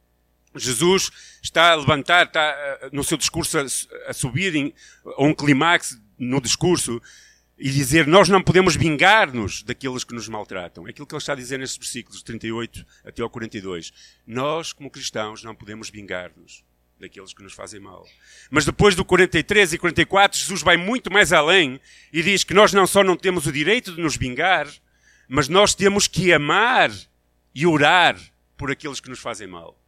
Jesus 0.55 1.11
está 1.43 1.73
a 1.73 1.75
levantar, 1.77 2.27
está 2.27 2.91
no 2.93 3.05
seu 3.05 3.17
discurso 3.17 3.59
a, 4.07 4.13
subir 4.13 4.75
a 5.05 5.23
um 5.23 5.35
clímax 5.35 6.01
no 6.19 6.41
discurso 6.41 7.01
e 7.59 7.71
dizer 7.71 8.07
nós 8.07 8.29
não 8.29 8.43
podemos 8.43 8.75
vingar-nos 8.75 9.63
daqueles 9.63 10.03
que 10.03 10.15
nos 10.15 10.29
maltratam. 10.29 10.87
É 10.87 10.91
aquilo 10.91 11.07
que 11.07 11.15
ele 11.15 11.21
está 11.21 11.35
a 11.35 11.37
dizer 11.37 11.59
nestes 11.59 11.79
versículos 11.79 12.23
38 12.23 12.85
até 13.05 13.23
ao 13.23 13.31
42. 13.31 13.93
Nós, 14.27 14.73
como 14.73 14.91
cristãos, 14.91 15.45
não 15.45 15.55
podemos 15.55 15.91
vingar-nos 15.91 16.65
daqueles 16.99 17.33
que 17.33 17.43
nos 17.43 17.53
fazem 17.53 17.81
mal. 17.81 18.07
Mas 18.51 18.65
depois 18.65 18.95
do 18.95 19.05
43 19.05 19.73
e 19.73 19.79
44, 19.79 20.39
Jesus 20.39 20.63
vai 20.63 20.77
muito 20.77 21.13
mais 21.13 21.33
além 21.33 21.81
e 22.13 22.23
diz 22.23 22.45
que 22.45 22.55
nós 22.55 22.73
não 22.73 22.87
só 22.87 23.03
não 23.03 23.17
temos 23.17 23.47
o 23.47 23.53
direito 23.53 23.95
de 23.95 24.01
nos 24.01 24.17
vingar, 24.17 24.69
mas 25.29 25.49
nós 25.49 25.75
temos 25.75 26.07
que 26.07 26.33
amar 26.33 26.91
e 27.55 27.67
orar 27.67 28.19
por 28.57 28.71
aqueles 28.71 29.01
que 29.01 29.09
nos 29.09 29.19
fazem 29.19 29.47
mal. 29.47 29.80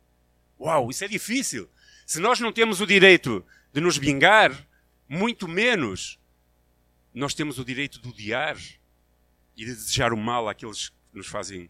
Uau, 0.62 0.90
isso 0.90 1.04
é 1.04 1.08
difícil. 1.08 1.68
Se 2.06 2.20
nós 2.20 2.38
não 2.38 2.52
temos 2.52 2.80
o 2.80 2.86
direito 2.86 3.44
de 3.72 3.80
nos 3.80 3.96
vingar, 3.96 4.56
muito 5.08 5.48
menos 5.48 6.20
nós 7.12 7.34
temos 7.34 7.58
o 7.58 7.64
direito 7.64 8.00
de 8.00 8.08
odiar 8.08 8.56
e 9.56 9.64
de 9.64 9.74
desejar 9.74 10.12
o 10.12 10.16
mal 10.16 10.48
àqueles 10.48 10.90
que 10.90 10.94
nos 11.12 11.26
fazem 11.26 11.68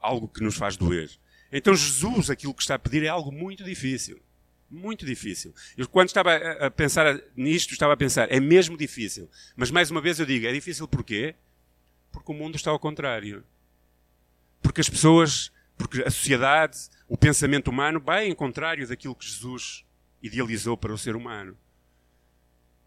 algo 0.00 0.26
que 0.26 0.42
nos 0.42 0.56
faz 0.56 0.74
doer. 0.74 1.10
Então 1.52 1.74
Jesus, 1.74 2.30
aquilo 2.30 2.54
que 2.54 2.62
está 2.62 2.76
a 2.76 2.78
pedir 2.78 3.04
é 3.04 3.08
algo 3.08 3.30
muito 3.30 3.62
difícil. 3.62 4.18
Muito 4.70 5.04
difícil. 5.04 5.54
Eu, 5.76 5.86
quando 5.86 6.08
estava 6.08 6.34
a 6.34 6.70
pensar 6.70 7.20
nisto, 7.36 7.72
estava 7.72 7.92
a 7.92 7.96
pensar, 7.96 8.32
é 8.32 8.40
mesmo 8.40 8.76
difícil. 8.76 9.28
Mas 9.54 9.70
mais 9.70 9.90
uma 9.90 10.00
vez 10.00 10.18
eu 10.18 10.24
digo, 10.24 10.46
é 10.46 10.52
difícil 10.52 10.88
porquê? 10.88 11.34
Porque 12.10 12.32
o 12.32 12.34
mundo 12.34 12.56
está 12.56 12.70
ao 12.70 12.78
contrário. 12.78 13.44
Porque 14.62 14.80
as 14.80 14.88
pessoas, 14.88 15.52
porque 15.76 16.02
a 16.02 16.10
sociedade, 16.10 16.78
o 17.08 17.16
pensamento 17.16 17.68
humano 17.68 17.98
vai 17.98 18.26
em 18.28 18.34
contrário 18.34 18.86
daquilo 18.86 19.14
que 19.14 19.26
Jesus 19.26 19.84
idealizou 20.22 20.76
para 20.76 20.92
o 20.92 20.98
ser 20.98 21.16
humano. 21.16 21.56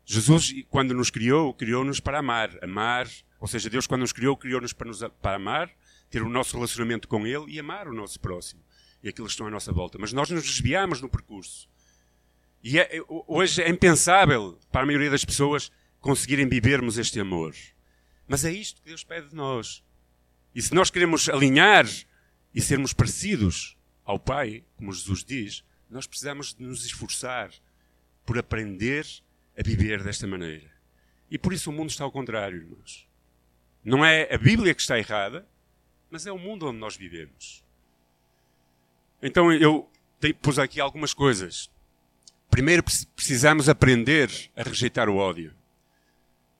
Jesus, 0.05 0.53
quando 0.69 0.93
nos 0.93 1.09
criou, 1.09 1.53
criou-nos 1.53 1.99
para 1.99 2.19
amar. 2.19 2.51
Amar, 2.63 3.07
ou 3.39 3.47
seja, 3.47 3.69
Deus, 3.69 3.87
quando 3.87 4.01
nos 4.01 4.13
criou, 4.13 4.37
criou-nos 4.37 4.73
para, 4.73 4.87
nos, 4.87 5.03
para 5.21 5.35
amar, 5.35 5.71
ter 6.09 6.21
o 6.21 6.29
nosso 6.29 6.55
relacionamento 6.55 7.07
com 7.07 7.25
Ele 7.25 7.45
e 7.47 7.59
amar 7.59 7.87
o 7.87 7.93
nosso 7.93 8.19
próximo 8.19 8.61
e 9.03 9.09
aqueles 9.09 9.29
que 9.29 9.33
estão 9.33 9.47
à 9.47 9.49
nossa 9.49 9.71
volta. 9.71 9.97
Mas 9.99 10.13
nós 10.13 10.29
nos 10.29 10.43
desviamos 10.43 11.01
no 11.01 11.09
percurso. 11.09 11.67
E 12.63 12.77
é, 12.77 13.01
hoje 13.27 13.61
é 13.63 13.69
impensável 13.69 14.59
para 14.71 14.83
a 14.83 14.85
maioria 14.85 15.09
das 15.09 15.25
pessoas 15.25 15.71
conseguirem 15.99 16.47
vivermos 16.47 16.97
este 16.97 17.19
amor. 17.19 17.55
Mas 18.27 18.45
é 18.45 18.51
isto 18.51 18.81
que 18.81 18.89
Deus 18.89 19.03
pede 19.03 19.29
de 19.29 19.35
nós. 19.35 19.83
E 20.53 20.61
se 20.61 20.73
nós 20.73 20.91
queremos 20.91 21.27
alinhar 21.29 21.87
e 22.53 22.61
sermos 22.61 22.93
parecidos 22.93 23.75
ao 24.05 24.19
Pai, 24.19 24.63
como 24.77 24.91
Jesus 24.91 25.23
diz, 25.23 25.63
nós 25.89 26.07
precisamos 26.07 26.53
de 26.53 26.63
nos 26.63 26.85
esforçar 26.85 27.51
por 28.25 28.37
aprender 28.37 29.05
a 29.57 29.61
viver 29.63 30.03
desta 30.03 30.25
maneira. 30.25 30.71
E 31.29 31.37
por 31.37 31.53
isso 31.53 31.69
o 31.69 31.73
mundo 31.73 31.89
está 31.89 32.03
ao 32.03 32.11
contrário, 32.11 32.57
irmãos. 32.57 33.07
Não 33.83 34.05
é 34.05 34.33
a 34.33 34.37
Bíblia 34.37 34.73
que 34.73 34.81
está 34.81 34.97
errada, 34.97 35.47
mas 36.09 36.25
é 36.25 36.31
o 36.31 36.37
mundo 36.37 36.67
onde 36.67 36.77
nós 36.77 36.95
vivemos. 36.95 37.63
Então 39.21 39.51
eu 39.51 39.89
pus 40.41 40.59
aqui 40.59 40.79
algumas 40.79 41.13
coisas 41.13 41.69
Primeiro 42.51 42.83
precisamos 43.15 43.69
aprender 43.69 44.29
a 44.57 44.61
rejeitar 44.61 45.07
o 45.07 45.15
ódio. 45.15 45.53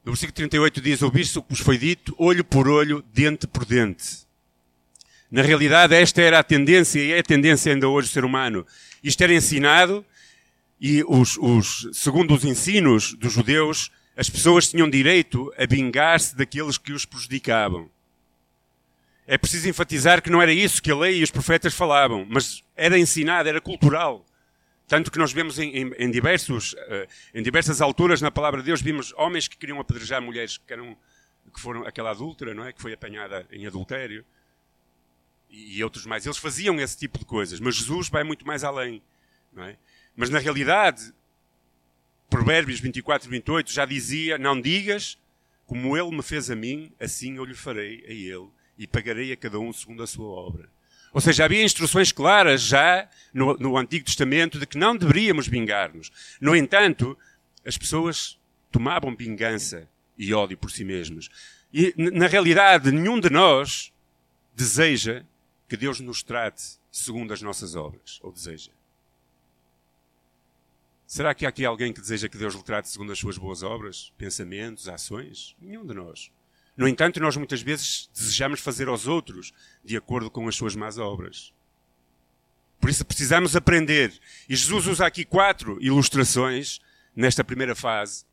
No 0.06 0.14
versículo 0.14 0.34
38 0.34 0.80
diz: 0.80 1.02
Ouviste 1.02 1.38
o 1.38 1.44
que 1.44 1.50
vos 1.50 1.60
foi 1.60 1.78
dito, 1.78 2.16
olho 2.18 2.46
por 2.46 2.66
olho, 2.70 3.04
dente 3.14 3.46
por 3.46 3.66
dente. 3.66 4.26
Na 5.32 5.42
realidade, 5.42 5.96
esta 5.96 6.22
era 6.22 6.40
a 6.40 6.44
tendência 6.44 7.00
e 7.00 7.14
é 7.14 7.20
a 7.20 7.24
tendência 7.24 7.72
ainda 7.72 7.88
hoje 7.88 8.10
do 8.10 8.12
ser 8.12 8.26
humano. 8.26 8.68
Isto 9.02 9.24
era 9.24 9.34
ensinado 9.34 10.06
e, 10.80 11.04
os, 11.08 11.38
os, 11.38 11.88
segundo 11.94 12.36
os 12.36 12.44
ensinos 12.44 13.14
dos 13.14 13.32
judeus, 13.32 13.90
as 14.18 14.30
pessoas 14.30 14.68
tinham 14.70 14.90
direito 14.90 15.54
a 15.58 15.66
vingar-se 15.66 16.36
daqueles 16.36 16.78
que 16.78 16.92
os 16.92 17.06
prejudicavam. 17.06 17.90
É 19.26 19.38
preciso 19.38 19.70
enfatizar 19.70 20.22
que 20.22 20.30
não 20.30 20.42
era 20.42 20.52
isso 20.52 20.82
que 20.82 20.92
a 20.92 20.98
lei 20.98 21.20
e 21.20 21.24
os 21.24 21.32
profetas 21.32 21.74
falavam, 21.74 22.26
mas 22.30 22.62
era 22.76 23.00
ensinado, 23.00 23.48
era 23.48 23.62
cultural. 23.62 24.26
Tanto 24.86 25.10
que 25.10 25.18
nós 25.18 25.32
vemos 25.32 25.58
em, 25.58 25.70
em, 25.70 25.94
em, 25.98 26.12
diversos, 26.12 26.74
uh, 26.74 27.08
em 27.34 27.42
diversas 27.42 27.80
alturas 27.80 28.20
na 28.20 28.30
palavra 28.30 28.60
de 28.60 28.66
Deus, 28.66 28.82
vimos 28.82 29.14
homens 29.16 29.48
que 29.48 29.56
queriam 29.56 29.80
apedrejar 29.80 30.22
mulheres 30.22 30.58
que, 30.58 30.74
eram, 30.74 30.98
que 31.54 31.62
foram 31.62 31.86
aquela 31.86 32.12
adúltera, 32.12 32.54
não 32.54 32.66
é? 32.66 32.74
Que 32.74 32.82
foi 32.82 32.92
apanhada 32.92 33.48
em 33.50 33.66
adultério. 33.66 34.26
E, 35.52 35.84
outros 35.84 36.06
mais. 36.06 36.26
Eles 36.26 36.38
faziam 36.38 36.80
esse 36.80 36.98
tipo 36.98 37.20
de 37.20 37.26
coisas. 37.26 37.60
Mas 37.60 37.76
Jesus 37.76 38.08
vai 38.08 38.24
muito 38.24 38.48
mais 38.48 38.64
além, 38.64 39.02
é? 39.58 39.76
Mas 40.16 40.30
na 40.30 40.40
realidade, 40.40 41.14
Provérbios 42.30 42.80
24 42.80 43.28
e 43.28 43.32
28 43.32 43.72
já 43.72 43.86
dizia: 43.86 44.38
Não 44.38 44.60
digas 44.60 45.18
como 45.66 45.98
ele 45.98 46.16
me 46.16 46.24
fez 46.24 46.50
a 46.50 46.56
mim, 46.56 46.92
assim 47.00 47.38
eu 47.38 47.46
lhe 47.46 47.54
farei 47.54 48.04
a 48.08 48.12
ele 48.12 48.50
e 48.78 48.88
pagarei 48.88 49.32
a 49.32 49.38
cada 49.38 49.60
um 49.60 49.72
segundo 49.72 50.04
a 50.04 50.08
sua 50.08 50.28
obra. 50.28 50.70
Ou 51.14 51.20
seja, 51.20 51.46
havia 51.46 51.64
instruções 51.64 52.12
claras 52.12 52.62
já 52.62 53.10
no, 53.34 53.54
no 53.56 53.78
Antigo 53.78 54.06
Testamento 54.06 54.58
de 54.58 54.66
que 54.66 54.78
não 54.78 54.96
deveríamos 54.96 55.48
vingar-nos. 55.48 56.12
No 56.40 56.56
entanto, 56.56 57.18
as 57.66 57.78
pessoas 57.78 58.38
tomavam 58.72 59.16
vingança 59.16 59.88
e 60.18 60.34
ódio 60.34 60.58
por 60.58 60.72
si 60.72 60.84
mesmas. 60.86 61.30
E, 61.74 61.94
na 61.98 62.28
realidade, 62.28 62.92
nenhum 62.92 63.20
de 63.20 63.30
nós 63.30 63.92
deseja 64.56 65.24
que 65.72 65.78
Deus 65.78 66.02
nos 66.02 66.22
trate 66.22 66.62
segundo 66.92 67.32
as 67.32 67.42
nossas 67.42 67.78
obras. 67.78 68.20
Ou 68.22 68.30
deseja. 68.30 68.74
Será 71.08 71.34
que 71.34 71.46
há 71.46 71.50
aqui 71.50 71.64
alguém 71.64 71.94
que 71.94 72.02
deseja 72.02 72.28
que 72.28 72.38
Deus 72.38 72.54
lhe 72.56 72.62
trate 72.62 72.90
segundo 72.90 73.14
as 73.14 73.20
suas 73.20 73.38
boas 73.38 73.64
obras, 73.64 74.12
pensamentos, 74.18 74.90
ações? 74.90 75.56
Nenhum 75.62 75.86
de 75.86 75.94
nós. 75.94 76.30
No 76.76 76.90
entanto, 76.90 77.22
nós 77.22 77.38
muitas 77.38 77.62
vezes 77.62 78.10
desejamos 78.14 78.60
fazer 78.60 78.90
aos 78.90 79.08
outros 79.08 79.54
de 79.82 79.96
acordo 79.96 80.30
com 80.30 80.46
as 80.46 80.58
suas 80.58 80.76
más 80.76 80.98
obras. 80.98 81.54
Por 82.78 82.90
isso 82.90 83.06
precisamos 83.06 83.56
aprender. 83.56 84.12
E 84.50 84.56
Jesus 84.58 84.88
usa 84.88 85.06
aqui 85.06 85.24
quatro 85.24 85.82
ilustrações 85.82 86.82
nesta 87.16 87.46
primeira 87.46 87.76
fase. 87.76 88.26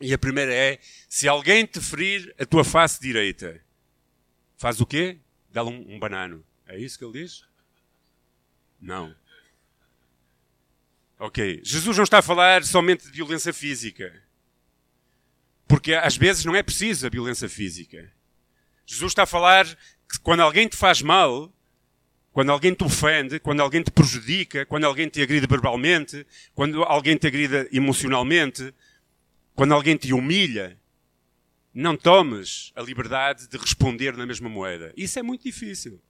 E 0.00 0.14
a 0.14 0.18
primeira 0.18 0.54
é: 0.54 0.78
se 1.08 1.26
alguém 1.26 1.66
te 1.66 1.80
ferir 1.80 2.32
a 2.38 2.46
tua 2.46 2.62
face 2.62 3.00
direita, 3.00 3.60
faz 4.56 4.80
o 4.80 4.86
quê? 4.86 5.18
Dá-lhe 5.50 5.70
um, 5.70 5.96
um 5.96 5.98
banano. 5.98 6.44
É 6.66 6.78
isso 6.78 6.98
que 6.98 7.04
ele 7.04 7.22
diz? 7.22 7.44
Não. 8.80 9.14
Ok. 11.18 11.60
Jesus 11.64 11.96
não 11.96 12.04
está 12.04 12.18
a 12.18 12.22
falar 12.22 12.64
somente 12.64 13.06
de 13.06 13.12
violência 13.12 13.52
física. 13.52 14.22
Porque 15.66 15.94
às 15.94 16.16
vezes 16.16 16.44
não 16.44 16.54
é 16.54 16.62
preciso 16.62 17.06
a 17.06 17.10
violência 17.10 17.48
física. 17.48 18.12
Jesus 18.84 19.12
está 19.12 19.24
a 19.24 19.26
falar 19.26 19.66
que 19.66 20.18
quando 20.22 20.40
alguém 20.40 20.68
te 20.68 20.76
faz 20.76 21.02
mal, 21.02 21.52
quando 22.32 22.52
alguém 22.52 22.74
te 22.74 22.84
ofende, 22.84 23.40
quando 23.40 23.60
alguém 23.60 23.82
te 23.82 23.90
prejudica, 23.90 24.66
quando 24.66 24.84
alguém 24.84 25.08
te 25.08 25.22
agride 25.22 25.46
verbalmente, 25.46 26.26
quando 26.54 26.82
alguém 26.84 27.16
te 27.16 27.26
agride 27.26 27.68
emocionalmente, 27.72 28.74
quando 29.54 29.72
alguém 29.72 29.96
te 29.96 30.12
humilha, 30.12 30.78
não 31.72 31.96
tomes 31.96 32.72
a 32.76 32.82
liberdade 32.82 33.48
de 33.48 33.56
responder 33.56 34.16
na 34.16 34.26
mesma 34.26 34.48
moeda. 34.48 34.92
Isso 34.96 35.18
é 35.18 35.22
muito 35.22 35.44
difícil. 35.44 36.00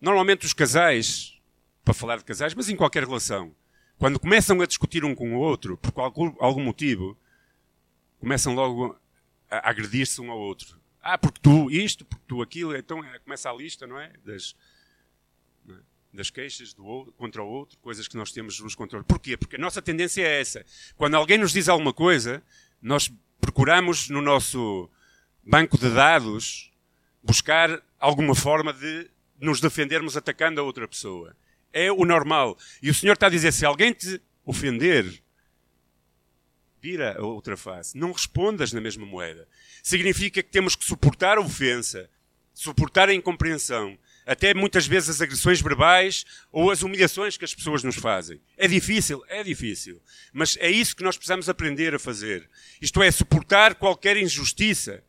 Normalmente 0.00 0.46
os 0.46 0.52
casais, 0.52 1.38
para 1.84 1.94
falar 1.94 2.18
de 2.18 2.24
casais, 2.24 2.54
mas 2.54 2.68
em 2.68 2.76
qualquer 2.76 3.04
relação, 3.04 3.54
quando 3.98 4.20
começam 4.20 4.60
a 4.60 4.66
discutir 4.66 5.04
um 5.04 5.14
com 5.14 5.34
o 5.34 5.38
outro, 5.38 5.76
por 5.76 6.00
algum, 6.00 6.34
algum 6.38 6.62
motivo, 6.62 7.18
começam 8.20 8.54
logo 8.54 8.96
a 9.50 9.70
agredir-se 9.70 10.20
um 10.20 10.30
ao 10.30 10.38
outro. 10.38 10.78
Ah, 11.02 11.18
porque 11.18 11.40
tu 11.40 11.70
isto, 11.70 12.04
porque 12.04 12.24
tu 12.28 12.42
aquilo, 12.42 12.76
então 12.76 13.02
é, 13.04 13.18
começa 13.18 13.50
a 13.50 13.52
lista, 13.52 13.86
não 13.86 13.98
é? 13.98 14.12
Das, 14.24 14.54
é? 15.68 15.72
das 16.12 16.30
queixas 16.30 16.72
do 16.72 16.84
outro, 16.84 17.12
contra 17.14 17.42
o 17.42 17.48
outro, 17.48 17.78
coisas 17.78 18.06
que 18.06 18.16
nós 18.16 18.30
temos 18.30 18.60
o 18.60 18.64
outro. 18.64 19.04
Porquê? 19.04 19.36
Porque 19.36 19.56
a 19.56 19.58
nossa 19.58 19.82
tendência 19.82 20.22
é 20.22 20.40
essa. 20.40 20.64
Quando 20.96 21.14
alguém 21.16 21.38
nos 21.38 21.52
diz 21.52 21.68
alguma 21.68 21.92
coisa, 21.92 22.42
nós 22.80 23.10
procuramos 23.40 24.08
no 24.08 24.20
nosso 24.20 24.88
banco 25.42 25.78
de 25.78 25.90
dados 25.90 26.70
buscar 27.22 27.82
alguma 27.98 28.34
forma 28.34 28.72
de 28.72 29.10
nos 29.40 29.60
defendermos 29.60 30.16
atacando 30.16 30.60
a 30.60 30.64
outra 30.64 30.86
pessoa. 30.86 31.36
É 31.72 31.92
o 31.92 32.04
normal. 32.04 32.58
E 32.82 32.90
o 32.90 32.94
Senhor 32.94 33.14
está 33.14 33.26
a 33.26 33.30
dizer: 33.30 33.52
se 33.52 33.64
alguém 33.64 33.92
te 33.92 34.20
ofender, 34.44 35.22
vira 36.80 37.16
a 37.18 37.22
outra 37.22 37.56
face. 37.56 37.96
Não 37.96 38.12
respondas 38.12 38.72
na 38.72 38.80
mesma 38.80 39.04
moeda. 39.04 39.46
Significa 39.82 40.42
que 40.42 40.50
temos 40.50 40.74
que 40.74 40.84
suportar 40.84 41.38
a 41.38 41.40
ofensa, 41.40 42.08
suportar 42.54 43.08
a 43.08 43.14
incompreensão, 43.14 43.98
até 44.26 44.52
muitas 44.52 44.86
vezes 44.86 45.08
as 45.08 45.20
agressões 45.20 45.60
verbais 45.60 46.24
ou 46.52 46.70
as 46.70 46.82
humilhações 46.82 47.36
que 47.36 47.44
as 47.44 47.54
pessoas 47.54 47.82
nos 47.82 47.96
fazem. 47.96 48.40
É 48.56 48.68
difícil, 48.68 49.24
é 49.28 49.42
difícil. 49.42 50.00
Mas 50.32 50.56
é 50.60 50.70
isso 50.70 50.94
que 50.94 51.02
nós 51.02 51.16
precisamos 51.16 51.48
aprender 51.48 51.94
a 51.94 51.98
fazer. 51.98 52.48
Isto 52.80 53.02
é, 53.02 53.10
suportar 53.10 53.74
qualquer 53.74 54.16
injustiça 54.16 55.02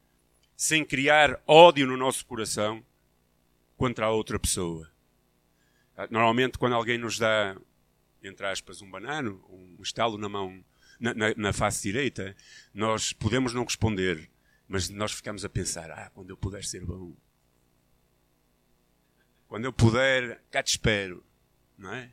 sem 0.55 0.85
criar 0.85 1.41
ódio 1.45 1.87
no 1.87 1.97
nosso 1.97 2.25
coração 2.25 2.83
contra 3.79 4.07
a 4.07 4.11
outra 4.11 4.37
pessoa. 4.37 4.91
Normalmente, 6.11 6.57
quando 6.57 6.75
alguém 6.75 6.97
nos 6.97 7.17
dá, 7.17 7.55
entre 8.21 8.45
aspas, 8.45 8.81
um 8.81 8.91
banano, 8.91 9.41
um 9.49 9.81
estalo 9.81 10.17
na 10.17 10.27
mão 10.27 10.63
na, 10.99 11.13
na, 11.13 11.33
na 11.35 11.53
face 11.53 11.81
direita, 11.83 12.35
nós 12.73 13.13
podemos 13.13 13.53
não 13.53 13.63
responder, 13.63 14.29
mas 14.67 14.89
nós 14.89 15.13
ficamos 15.13 15.45
a 15.45 15.49
pensar: 15.49 15.89
ah, 15.91 16.11
quando 16.13 16.29
eu 16.29 16.35
puder 16.35 16.63
ser 16.65 16.85
bom, 16.85 17.15
quando 19.47 19.63
eu 19.63 19.71
puder, 19.71 20.43
cá 20.51 20.61
te 20.61 20.71
espero, 20.71 21.23
não 21.77 21.93
é? 21.93 22.11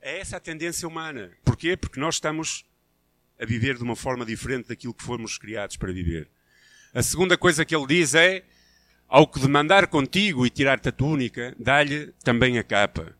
É 0.00 0.20
essa 0.20 0.36
a 0.36 0.40
tendência 0.40 0.86
humana. 0.86 1.36
Porquê? 1.44 1.76
Porque 1.76 1.98
nós 1.98 2.14
estamos 2.14 2.64
a 3.40 3.44
viver 3.44 3.76
de 3.76 3.82
uma 3.82 3.96
forma 3.96 4.24
diferente 4.24 4.68
daquilo 4.68 4.94
que 4.94 5.02
fomos 5.02 5.36
criados 5.36 5.76
para 5.76 5.92
viver. 5.92 6.30
A 6.94 7.02
segunda 7.02 7.36
coisa 7.36 7.64
que 7.64 7.74
ele 7.74 7.86
diz 7.88 8.14
é: 8.14 8.44
ao 9.12 9.26
que 9.26 9.38
demandar 9.38 9.88
contigo 9.88 10.46
e 10.46 10.48
tirar-te 10.48 10.88
a 10.88 10.92
túnica, 10.92 11.54
dá-lhe 11.58 12.14
também 12.24 12.58
a 12.58 12.64
capa. 12.64 13.14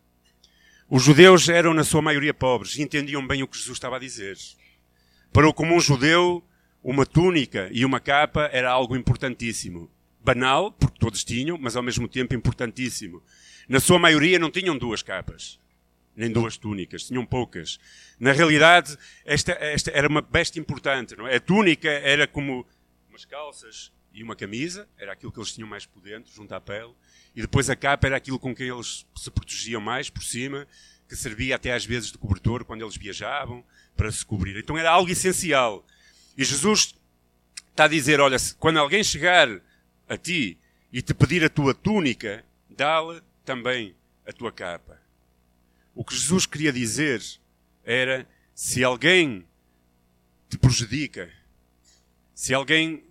Os 0.89 1.03
judeus 1.03 1.47
eram, 1.47 1.71
na 1.71 1.83
sua 1.83 2.01
maioria, 2.01 2.33
pobres 2.33 2.75
e 2.75 2.81
entendiam 2.81 3.25
bem 3.27 3.43
o 3.43 3.47
que 3.47 3.59
Jesus 3.59 3.77
estava 3.77 3.97
a 3.97 3.99
dizer. 3.99 4.35
Para 5.31 5.47
o 5.47 5.53
comum 5.53 5.79
judeu, 5.79 6.43
uma 6.83 7.05
túnica 7.05 7.69
e 7.71 7.85
uma 7.85 7.99
capa 7.99 8.49
era 8.51 8.71
algo 8.71 8.95
importantíssimo. 8.95 9.87
Banal, 10.19 10.71
porque 10.71 10.97
todos 10.97 11.23
tinham, 11.23 11.59
mas 11.59 11.75
ao 11.75 11.83
mesmo 11.83 12.07
tempo 12.07 12.33
importantíssimo. 12.33 13.21
Na 13.69 13.79
sua 13.79 13.99
maioria 13.99 14.39
não 14.39 14.49
tinham 14.49 14.75
duas 14.75 15.03
capas, 15.03 15.59
nem 16.15 16.31
duas 16.31 16.57
túnicas, 16.57 17.03
tinham 17.03 17.23
poucas. 17.23 17.79
Na 18.19 18.31
realidade, 18.31 18.97
esta, 19.23 19.51
esta 19.51 19.91
era 19.91 20.07
uma 20.07 20.23
besta 20.23 20.57
importante. 20.59 21.15
Não 21.15 21.27
é? 21.27 21.35
A 21.35 21.39
túnica 21.39 21.87
era 21.87 22.25
como 22.25 22.65
umas 23.11 23.25
calças 23.25 23.91
e 24.13 24.21
uma 24.21 24.35
camisa, 24.35 24.87
era 24.97 25.11
aquilo 25.11 25.31
que 25.31 25.39
eles 25.39 25.51
tinham 25.51 25.67
mais 25.67 25.85
por 25.85 25.99
dentro, 25.99 26.31
junto 26.31 26.53
à 26.53 26.61
pele. 26.61 26.93
E 27.35 27.41
depois 27.41 27.69
a 27.69 27.75
capa 27.75 28.07
era 28.07 28.15
aquilo 28.15 28.37
com 28.37 28.53
que 28.53 28.63
eles 28.63 29.05
se 29.15 29.31
protegiam 29.31 29.81
mais 29.81 30.09
por 30.09 30.23
cima, 30.23 30.67
que 31.09 31.15
servia 31.15 31.55
até 31.55 31.73
às 31.73 31.83
vezes 31.83 32.11
de 32.11 32.17
cobertor 32.17 32.63
quando 32.63 32.81
eles 32.81 32.95
viajavam 32.95 33.65
para 33.95 34.11
se 34.11 34.23
cobrir. 34.23 34.55
Então 34.57 34.77
era 34.77 34.91
algo 34.91 35.11
essencial. 35.11 35.85
E 36.37 36.43
Jesus 36.45 36.95
está 37.71 37.85
a 37.85 37.87
dizer: 37.87 38.19
olha, 38.19 38.37
quando 38.59 38.77
alguém 38.77 39.03
chegar 39.03 39.49
a 40.07 40.17
ti 40.17 40.59
e 40.91 41.01
te 41.01 41.13
pedir 41.13 41.43
a 41.43 41.49
tua 41.49 41.73
túnica, 41.73 42.45
dá-lhe 42.69 43.21
também 43.43 43.95
a 44.27 44.31
tua 44.31 44.51
capa. 44.51 45.01
O 45.95 46.05
que 46.05 46.15
Jesus 46.15 46.45
queria 46.45 46.71
dizer 46.71 47.21
era: 47.83 48.27
se 48.53 48.83
alguém 48.83 49.45
te 50.49 50.57
prejudica, 50.57 51.31
se 52.33 52.53
alguém 52.53 53.03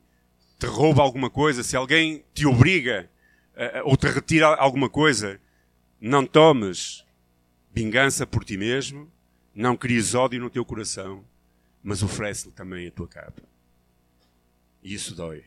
te 0.63 0.67
rouba 0.67 1.03
alguma 1.03 1.29
coisa, 1.29 1.65
se 1.65 1.77
alguém 1.77 2.25
te 2.33 2.47
obriga 2.47 3.11
ou 3.85 3.97
te 3.97 4.07
retira 4.07 4.47
alguma 4.47 4.89
coisa, 4.89 5.41
não 6.01 6.25
tomes 6.25 7.05
vingança 7.75 8.25
por 8.25 8.45
ti 8.45 8.57
mesmo, 8.57 9.11
não 9.53 9.77
cries 9.77 10.15
ódio 10.15 10.41
no 10.41 10.49
teu 10.49 10.65
coração, 10.65 11.25
mas 11.83 12.01
oferece-lhe 12.01 12.53
também 12.53 12.87
a 12.87 12.93
tua 12.93 13.09
capa. 13.09 13.43
E 14.85 14.95
isso 14.95 15.17
dói. 15.17 15.45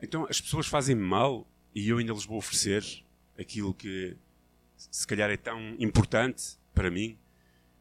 Então 0.00 0.24
as 0.30 0.40
pessoas 0.40 0.68
fazem-me 0.68 1.02
mal 1.02 1.44
e 1.74 1.88
eu 1.88 1.98
ainda 1.98 2.12
lhes 2.12 2.24
vou 2.24 2.38
oferecer 2.38 2.84
aquilo 3.36 3.74
que 3.74 4.16
se 4.76 5.04
calhar 5.04 5.30
é 5.30 5.36
tão 5.36 5.74
importante 5.80 6.58
para 6.72 6.92
mim. 6.92 7.18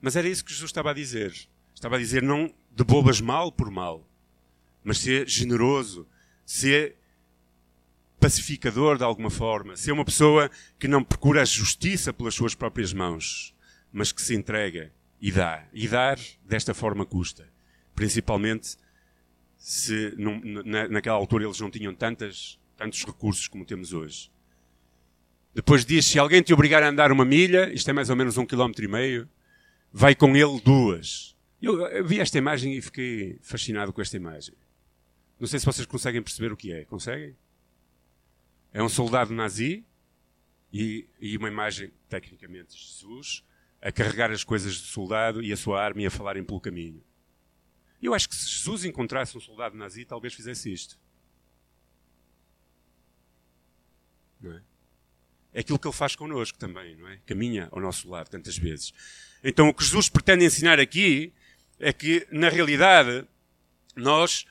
Mas 0.01 0.15
era 0.15 0.27
isso 0.27 0.44
que 0.44 0.51
Jesus 0.51 0.72
estava 0.72 0.89
a 0.89 0.94
dizer. 0.94 1.36
Estava 1.72 1.98
a 1.98 2.00
dizer 2.00 2.24
não 2.24 2.51
de 2.72 2.84
bobas 2.84 3.22
mal 3.22 3.51
por 3.51 3.70
mal, 3.70 4.03
mas 4.84 4.98
ser 4.98 5.29
generoso, 5.29 6.08
ser 6.45 6.95
pacificador 8.19 8.97
de 8.97 9.03
alguma 9.03 9.29
forma, 9.29 9.75
ser 9.75 9.91
uma 9.91 10.05
pessoa 10.05 10.49
que 10.79 10.87
não 10.87 11.03
procura 11.03 11.41
a 11.41 11.45
justiça 11.45 12.13
pelas 12.13 12.33
suas 12.33 12.55
próprias 12.55 12.93
mãos, 12.93 13.53
mas 13.91 14.11
que 14.11 14.21
se 14.21 14.35
entrega 14.35 14.91
e 15.19 15.31
dá. 15.31 15.65
E 15.73 15.87
dar 15.87 16.19
desta 16.43 16.73
forma 16.73 17.05
custa. 17.05 17.47
Principalmente 17.93 18.77
se 19.57 20.13
não, 20.17 20.39
na, 20.39 20.87
naquela 20.87 21.15
altura 21.15 21.45
eles 21.45 21.59
não 21.59 21.71
tinham 21.71 21.93
tantas, 21.93 22.59
tantos 22.77 23.03
recursos 23.03 23.47
como 23.47 23.65
temos 23.65 23.93
hoje. 23.93 24.31
Depois 25.53 25.85
diz, 25.85 26.05
se 26.05 26.19
alguém 26.19 26.41
te 26.41 26.53
obrigar 26.53 26.83
a 26.83 26.89
andar 26.89 27.11
uma 27.11 27.23
milha, 27.23 27.73
isto 27.73 27.89
é 27.89 27.93
mais 27.93 28.09
ou 28.09 28.15
menos 28.15 28.37
um 28.37 28.45
quilómetro 28.45 28.83
e 28.83 28.87
meio, 28.87 29.29
vai 29.91 30.13
com 30.13 30.35
ele 30.35 30.59
duas. 30.59 31.35
Eu 31.61 32.05
vi 32.05 32.19
esta 32.19 32.37
imagem 32.37 32.75
e 32.75 32.81
fiquei 32.81 33.39
fascinado 33.41 33.93
com 33.93 34.01
esta 34.01 34.17
imagem. 34.17 34.53
Não 35.39 35.47
sei 35.47 35.59
se 35.59 35.65
vocês 35.65 35.85
conseguem 35.85 36.21
perceber 36.21 36.51
o 36.51 36.57
que 36.57 36.71
é. 36.71 36.85
Conseguem? 36.85 37.35
É 38.73 38.81
um 38.81 38.89
soldado 38.89 39.33
nazi 39.33 39.85
e, 40.71 41.07
e 41.19 41.37
uma 41.37 41.47
imagem, 41.47 41.91
tecnicamente, 42.09 42.75
de 42.75 42.83
Jesus 42.83 43.43
a 43.81 43.91
carregar 43.91 44.31
as 44.31 44.43
coisas 44.43 44.79
do 44.79 44.87
soldado 44.87 45.43
e 45.43 45.53
a 45.53 45.57
sua 45.57 45.81
arma 45.81 46.01
e 46.01 46.05
a 46.05 46.11
falarem 46.11 46.43
pelo 46.43 46.59
caminho. 46.59 47.03
Eu 48.01 48.13
acho 48.13 48.27
que 48.27 48.35
se 48.35 48.49
Jesus 48.49 48.83
encontrasse 48.83 49.37
um 49.37 49.39
soldado 49.41 49.77
nazi, 49.77 50.05
talvez 50.05 50.33
fizesse 50.33 50.71
isto. 50.73 50.99
Não 54.41 54.53
é? 54.53 54.61
é 55.53 55.59
aquilo 55.59 55.79
que 55.79 55.87
ele 55.87 55.95
faz 55.95 56.15
connosco 56.15 56.57
também, 56.57 56.95
não 56.95 57.07
é? 57.07 57.19
Caminha 57.25 57.69
ao 57.71 57.79
nosso 57.79 58.09
lado 58.09 58.29
tantas 58.29 58.57
vezes. 58.57 58.93
Então 59.43 59.69
o 59.69 59.73
que 59.73 59.83
Jesus 59.83 60.09
pretende 60.09 60.43
ensinar 60.43 60.79
aqui 60.79 61.31
é 61.79 61.93
que, 61.93 62.27
na 62.31 62.49
realidade, 62.49 63.27
nós 63.95 64.45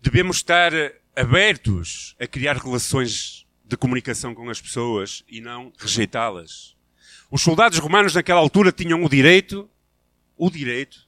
devemos 0.00 0.36
estar 0.36 0.72
abertos 1.14 2.14
a 2.20 2.26
criar 2.26 2.56
relações 2.56 3.46
de 3.64 3.76
comunicação 3.76 4.34
com 4.34 4.48
as 4.48 4.60
pessoas 4.60 5.24
e 5.28 5.40
não 5.40 5.72
rejeitá-las. 5.78 6.76
Os 7.30 7.42
soldados 7.42 7.78
romanos 7.78 8.14
naquela 8.14 8.40
altura 8.40 8.72
tinham 8.72 9.04
o 9.04 9.08
direito, 9.08 9.68
o 10.36 10.50
direito, 10.50 11.06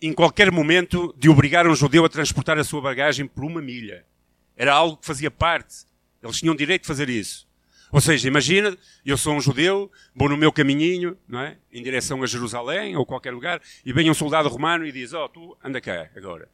em 0.00 0.12
qualquer 0.12 0.50
momento, 0.50 1.14
de 1.16 1.28
obrigar 1.28 1.66
um 1.66 1.74
judeu 1.74 2.04
a 2.04 2.08
transportar 2.08 2.58
a 2.58 2.64
sua 2.64 2.80
bagagem 2.80 3.26
por 3.26 3.44
uma 3.44 3.60
milha. 3.60 4.04
Era 4.56 4.74
algo 4.74 4.96
que 4.96 5.06
fazia 5.06 5.30
parte. 5.30 5.86
Eles 6.22 6.38
tinham 6.38 6.56
direito 6.56 6.82
de 6.82 6.88
fazer 6.88 7.08
isso. 7.08 7.46
Ou 7.90 8.00
seja, 8.00 8.28
imagina, 8.28 8.76
eu 9.04 9.16
sou 9.16 9.34
um 9.34 9.40
judeu, 9.40 9.90
vou 10.14 10.28
no 10.28 10.36
meu 10.36 10.52
caminhinho, 10.52 11.16
não 11.26 11.40
é? 11.40 11.56
Em 11.72 11.82
direção 11.82 12.22
a 12.22 12.26
Jerusalém 12.26 12.96
ou 12.96 13.06
qualquer 13.06 13.32
lugar, 13.32 13.62
e 13.84 13.92
vem 13.92 14.10
um 14.10 14.14
soldado 14.14 14.48
romano 14.48 14.84
e 14.84 14.92
diz, 14.92 15.12
oh, 15.12 15.28
tu 15.28 15.56
anda 15.64 15.80
cá 15.80 16.10
agora. 16.14 16.48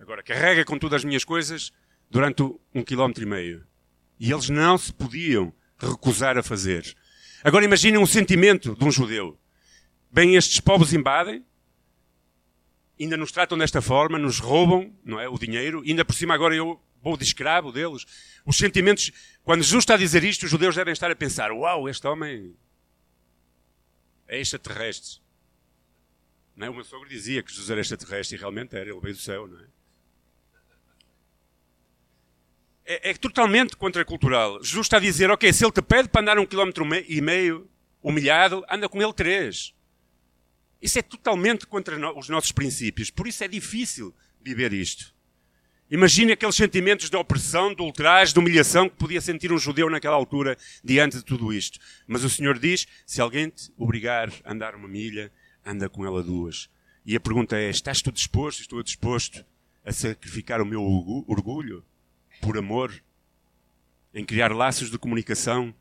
Agora, 0.00 0.22
carrega 0.22 0.64
com 0.64 0.78
todas 0.78 1.02
as 1.02 1.04
minhas 1.04 1.24
coisas 1.24 1.70
durante 2.10 2.42
um 2.74 2.82
quilómetro 2.82 3.22
e 3.22 3.26
meio. 3.26 3.66
E 4.18 4.32
eles 4.32 4.48
não 4.48 4.78
se 4.78 4.92
podiam 4.92 5.52
recusar 5.78 6.38
a 6.38 6.42
fazer. 6.42 6.96
Agora 7.44 7.66
imaginem 7.66 8.00
um 8.00 8.06
sentimento 8.06 8.74
de 8.74 8.84
um 8.84 8.90
judeu. 8.90 9.38
Bem, 10.10 10.36
estes 10.36 10.58
povos 10.58 10.94
invadem, 10.94 11.44
ainda 12.98 13.16
nos 13.16 13.30
tratam 13.30 13.58
desta 13.58 13.82
forma, 13.82 14.18
nos 14.18 14.38
roubam, 14.38 14.92
não 15.04 15.20
é, 15.20 15.28
o 15.28 15.38
dinheiro, 15.38 15.82
ainda 15.86 16.04
por 16.04 16.14
cima 16.14 16.34
agora 16.34 16.54
eu 16.54 16.82
vou 17.02 17.16
de 17.16 17.24
escravo 17.24 17.70
deles. 17.70 18.06
Os 18.44 18.56
sentimentos, 18.56 19.12
quando 19.42 19.62
Jesus 19.62 19.82
está 19.82 19.94
a 19.94 19.98
dizer 19.98 20.24
isto, 20.24 20.44
os 20.44 20.50
judeus 20.50 20.74
devem 20.74 20.92
estar 20.92 21.10
a 21.10 21.16
pensar, 21.16 21.52
uau, 21.52 21.88
este 21.88 22.06
homem 22.06 22.56
é 24.26 24.40
extraterrestre. 24.40 25.20
Não 26.56 26.66
é? 26.66 26.70
O 26.70 26.74
meu 26.74 26.84
sogro 26.84 27.08
dizia 27.08 27.42
que 27.42 27.50
Jesus 27.50 27.68
era 27.70 27.80
extraterrestre 27.80 28.36
e 28.36 28.40
realmente 28.40 28.74
era, 28.74 28.90
ele 28.90 29.00
veio 29.00 29.14
do 29.14 29.20
céu, 29.20 29.46
não 29.46 29.60
é? 29.60 29.79
É, 32.90 33.10
é 33.10 33.14
totalmente 33.14 33.76
contracultural. 33.76 34.60
Jesus 34.64 34.86
está 34.86 34.96
a 34.96 35.00
dizer, 35.00 35.30
ok, 35.30 35.52
se 35.52 35.64
ele 35.64 35.70
te 35.70 35.80
pede 35.80 36.08
para 36.08 36.20
andar 36.20 36.38
um 36.40 36.44
quilómetro 36.44 36.84
e 37.06 37.20
meio 37.20 37.70
humilhado, 38.02 38.64
anda 38.68 38.88
com 38.88 39.00
ele 39.00 39.12
três. 39.12 39.72
Isso 40.82 40.98
é 40.98 41.02
totalmente 41.02 41.66
contra 41.68 41.96
os 42.18 42.28
nossos 42.28 42.50
princípios. 42.50 43.08
Por 43.08 43.28
isso 43.28 43.44
é 43.44 43.48
difícil 43.48 44.12
viver 44.42 44.72
isto. 44.72 45.14
Imagine 45.88 46.32
aqueles 46.32 46.56
sentimentos 46.56 47.10
de 47.10 47.16
opressão, 47.16 47.72
de 47.74 47.82
ultraje, 47.82 48.32
de 48.32 48.38
humilhação 48.38 48.88
que 48.88 48.96
podia 48.96 49.20
sentir 49.20 49.52
um 49.52 49.58
judeu 49.58 49.88
naquela 49.88 50.16
altura 50.16 50.56
diante 50.82 51.18
de 51.18 51.24
tudo 51.24 51.52
isto. 51.52 51.78
Mas 52.06 52.24
o 52.24 52.30
Senhor 52.30 52.58
diz: 52.58 52.86
se 53.04 53.20
alguém 53.20 53.50
te 53.50 53.70
obrigar 53.76 54.32
a 54.44 54.52
andar 54.52 54.74
uma 54.74 54.88
milha, 54.88 55.32
anda 55.64 55.88
com 55.88 56.06
ela 56.06 56.22
duas. 56.22 56.68
E 57.04 57.14
a 57.14 57.20
pergunta 57.20 57.56
é: 57.56 57.70
estás 57.70 58.00
tu 58.02 58.10
disposto? 58.10 58.60
Estou 58.60 58.82
disposto 58.82 59.44
a 59.84 59.92
sacrificar 59.92 60.60
o 60.60 60.66
meu 60.66 60.82
orgulho? 60.82 61.84
Por 62.40 62.56
amor, 62.58 62.92
em 64.12 64.24
criar 64.24 64.52
laços 64.52 64.90
de 64.90 64.98
comunicação, 64.98 65.74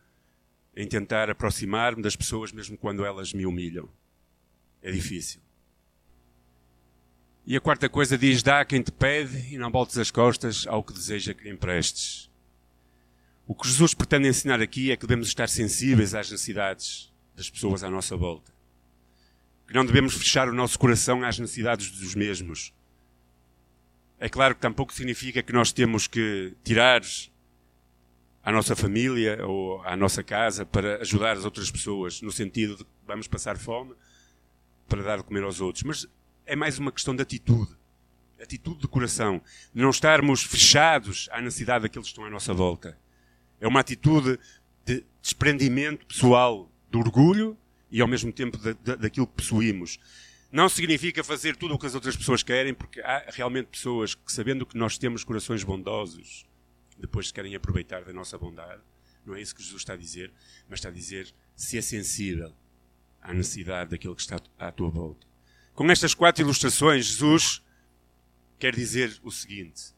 em 0.76 0.88
tentar 0.88 1.30
aproximar-me 1.30 2.02
das 2.02 2.16
pessoas 2.16 2.52
mesmo 2.52 2.78
quando 2.78 3.06
elas 3.06 3.34
me 3.34 3.46
humilham. 3.46 3.90
É 4.82 4.92
difícil. 4.92 5.42
E 7.46 7.56
a 7.56 7.60
quarta 7.60 7.90
coisa 7.90 8.18
diz: 8.18 8.44
dá 8.44 8.62
a 8.62 8.66
quem 8.66 8.82
te 8.82 8.92
pede 8.92 9.54
e 9.54 9.58
não 9.58 9.72
voltes 9.72 9.98
as 9.98 10.12
costas 10.12 10.68
ao 10.68 10.84
que 10.84 10.94
deseja 10.94 11.34
que 11.34 11.44
lhe 11.44 11.50
emprestes. 11.50 12.30
O 13.48 13.56
que 13.56 13.68
Jesus 13.68 13.96
pretende 13.96 14.28
ensinar 14.28 14.62
aqui 14.62 14.92
é 14.92 14.96
que 14.96 15.08
devemos 15.08 15.28
estar 15.28 15.50
sensíveis 15.50 16.14
às 16.14 16.30
necessidades 16.30 17.12
das 17.36 17.50
pessoas 17.50 17.84
à 17.84 17.90
nossa 17.90 18.16
volta. 18.16 18.54
Que 19.68 19.74
não 19.74 19.86
devemos 19.86 20.14
fechar 20.14 20.48
o 20.48 20.54
nosso 20.54 20.78
coração 20.78 21.24
às 21.24 21.40
necessidades 21.40 21.90
dos 21.90 22.14
mesmos, 22.14 22.72
é 24.20 24.28
claro 24.28 24.54
que 24.54 24.62
tampouco 24.62 24.94
significa 24.94 25.42
que 25.42 25.54
nós 25.54 25.72
temos 25.72 26.06
que 26.06 26.54
tirar 26.64 27.02
à 28.44 28.52
nossa 28.52 28.76
família 28.76 29.46
ou 29.46 29.82
à 29.84 29.96
nossa 29.96 30.22
casa 30.22 30.66
para 30.66 31.02
ajudar 31.02 31.38
as 31.38 31.46
outras 31.46 31.72
pessoas, 31.72 32.22
no 32.22 32.32
sentido 32.32 32.76
de 32.76 32.86
vamos 33.08 33.28
passar 33.28 33.58
fome 33.58 33.94
para 34.88 35.02
dar 35.02 35.18
de 35.18 35.24
comer 35.24 35.44
aos 35.44 35.62
outros. 35.62 35.84
Mas 35.84 36.08
é 36.46 36.56
mais 36.56 36.78
uma 36.80 36.92
questão 36.92 37.16
de 37.16 37.22
atitude. 37.22 37.72
Atitude 38.42 38.82
de 38.82 38.88
coração. 38.88 39.42
De 39.74 39.82
não 39.82 39.90
estarmos 39.90 40.44
fechados 40.44 41.30
à 41.32 41.42
necessidade 41.42 41.84
daqueles 41.84 42.08
que 42.08 42.12
estão 42.12 42.26
à 42.26 42.30
nossa 42.30 42.54
volta. 42.54 42.98
É 43.62 43.68
uma 43.68 43.80
atitude 43.80 44.38
de 44.86 45.06
desprendimento 45.22 46.06
pessoal 46.06 46.70
do 46.90 47.00
orgulho 47.00 47.58
e 47.92 48.02
ao 48.02 48.08
mesmo 48.08 48.32
tempo 48.32 48.58
daquilo 48.84 49.28
que 49.28 49.34
possuímos. 49.34 50.00
Não 50.52 50.68
significa 50.68 51.24
fazer 51.24 51.56
tudo 51.56 51.76
o 51.76 51.80
que 51.80 51.86
as 51.86 51.94
outras 51.94 52.18
pessoas 52.18 52.42
querem, 52.42 52.74
porque 52.74 53.02
há 53.02 53.26
realmente 53.30 53.68
pessoas 53.68 54.16
que, 54.16 54.32
sabendo 54.32 54.66
que 54.66 54.78
nós 54.78 54.98
temos 54.98 55.24
corações 55.24 55.64
bondosos, 55.64 56.48
depois 56.98 57.32
querem 57.32 57.56
aproveitar 57.56 58.04
da 58.04 58.12
nossa 58.12 58.38
bondade. 58.38 58.82
Não 59.26 59.36
é 59.36 59.42
isso 59.42 59.56
que 59.56 59.62
Jesus 59.62 59.82
está 59.82 59.94
a 59.94 59.98
dizer, 59.98 60.34
mas 60.68 60.80
está 60.80 60.90
a 60.90 60.92
dizer 60.92 61.34
se 61.56 61.78
é 61.78 61.82
sensível 61.82 62.52
à 63.22 63.34
necessidade 63.34 63.92
daquele 63.92 64.16
que 64.16 64.22
está 64.22 64.40
à 64.58 64.72
tua 64.72 64.90
volta. 64.90 65.28
Com 65.74 65.90
estas 65.92 66.14
quatro 66.14 66.44
ilustrações, 66.44 67.06
Jesus 67.06 67.64
quer 68.58 68.76
dizer 68.76 69.20
o 69.24 69.32
seguinte: 69.32 69.94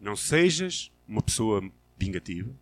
não 0.00 0.14
sejas 0.14 0.92
uma 1.06 1.20
pessoa 1.20 1.68
vingativa, 1.98 2.54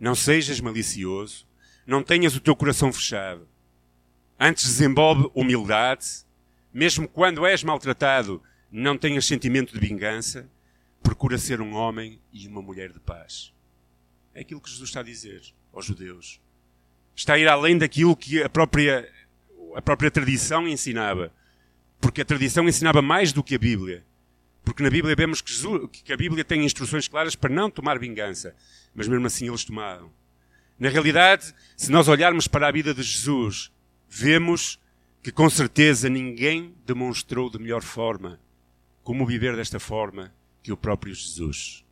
não 0.00 0.14
sejas 0.14 0.58
malicioso, 0.58 1.46
não 1.86 2.02
tenhas 2.02 2.34
o 2.34 2.40
teu 2.40 2.56
coração 2.56 2.92
fechado. 2.92 3.46
Antes 4.38 4.64
desenvolve 4.64 5.30
humildade, 5.34 6.24
mesmo 6.72 7.08
quando 7.08 7.46
és 7.46 7.62
maltratado, 7.62 8.42
não 8.70 8.96
tenhas 8.96 9.26
sentimento 9.26 9.72
de 9.72 9.80
vingança, 9.80 10.48
procura 11.02 11.36
ser 11.36 11.60
um 11.60 11.74
homem 11.74 12.18
e 12.32 12.46
uma 12.46 12.62
mulher 12.62 12.92
de 12.92 13.00
paz. 13.00 13.52
É 14.34 14.40
aquilo 14.40 14.60
que 14.60 14.70
Jesus 14.70 14.88
está 14.88 15.00
a 15.00 15.04
dizer 15.04 15.42
aos 15.72 15.84
judeus. 15.84 16.40
Está 17.14 17.34
a 17.34 17.38
ir 17.38 17.48
além 17.48 17.76
daquilo 17.76 18.16
que 18.16 18.42
a 18.42 18.48
própria, 18.48 19.10
a 19.74 19.82
própria 19.82 20.10
tradição 20.10 20.66
ensinava. 20.66 21.32
Porque 22.00 22.22
a 22.22 22.24
tradição 22.24 22.68
ensinava 22.68 23.02
mais 23.02 23.32
do 23.32 23.42
que 23.42 23.54
a 23.54 23.58
Bíblia. 23.58 24.04
Porque 24.64 24.82
na 24.82 24.90
Bíblia 24.90 25.14
vemos 25.14 25.40
que, 25.40 25.52
Jesus, 25.52 25.88
que 25.92 26.12
a 26.12 26.16
Bíblia 26.16 26.44
tem 26.44 26.64
instruções 26.64 27.06
claras 27.08 27.36
para 27.36 27.52
não 27.52 27.70
tomar 27.70 27.98
vingança. 27.98 28.54
Mas 28.94 29.06
mesmo 29.06 29.26
assim 29.26 29.48
eles 29.48 29.64
tomaram. 29.64 30.10
Na 30.78 30.88
realidade, 30.88 31.54
se 31.76 31.92
nós 31.92 32.08
olharmos 32.08 32.48
para 32.48 32.68
a 32.68 32.72
vida 32.72 32.94
de 32.94 33.02
Jesus, 33.02 33.70
vemos 34.08 34.80
que 35.22 35.30
com 35.30 35.48
certeza 35.48 36.08
ninguém 36.08 36.74
demonstrou 36.84 37.48
de 37.48 37.58
melhor 37.58 37.82
forma 37.82 38.40
como 39.04 39.24
viver 39.24 39.54
desta 39.54 39.78
forma 39.78 40.34
que 40.62 40.72
o 40.72 40.76
próprio 40.76 41.14
Jesus. 41.14 41.84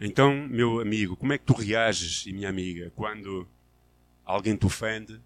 Então, 0.00 0.34
meu 0.48 0.80
amigo, 0.80 1.16
como 1.16 1.34
é 1.34 1.38
que 1.38 1.44
tu 1.44 1.52
reages, 1.52 2.24
e 2.26 2.32
minha 2.32 2.48
amiga, 2.48 2.90
quando 2.96 3.46
alguém 4.24 4.56
te 4.56 4.64
ofende, 4.64 5.20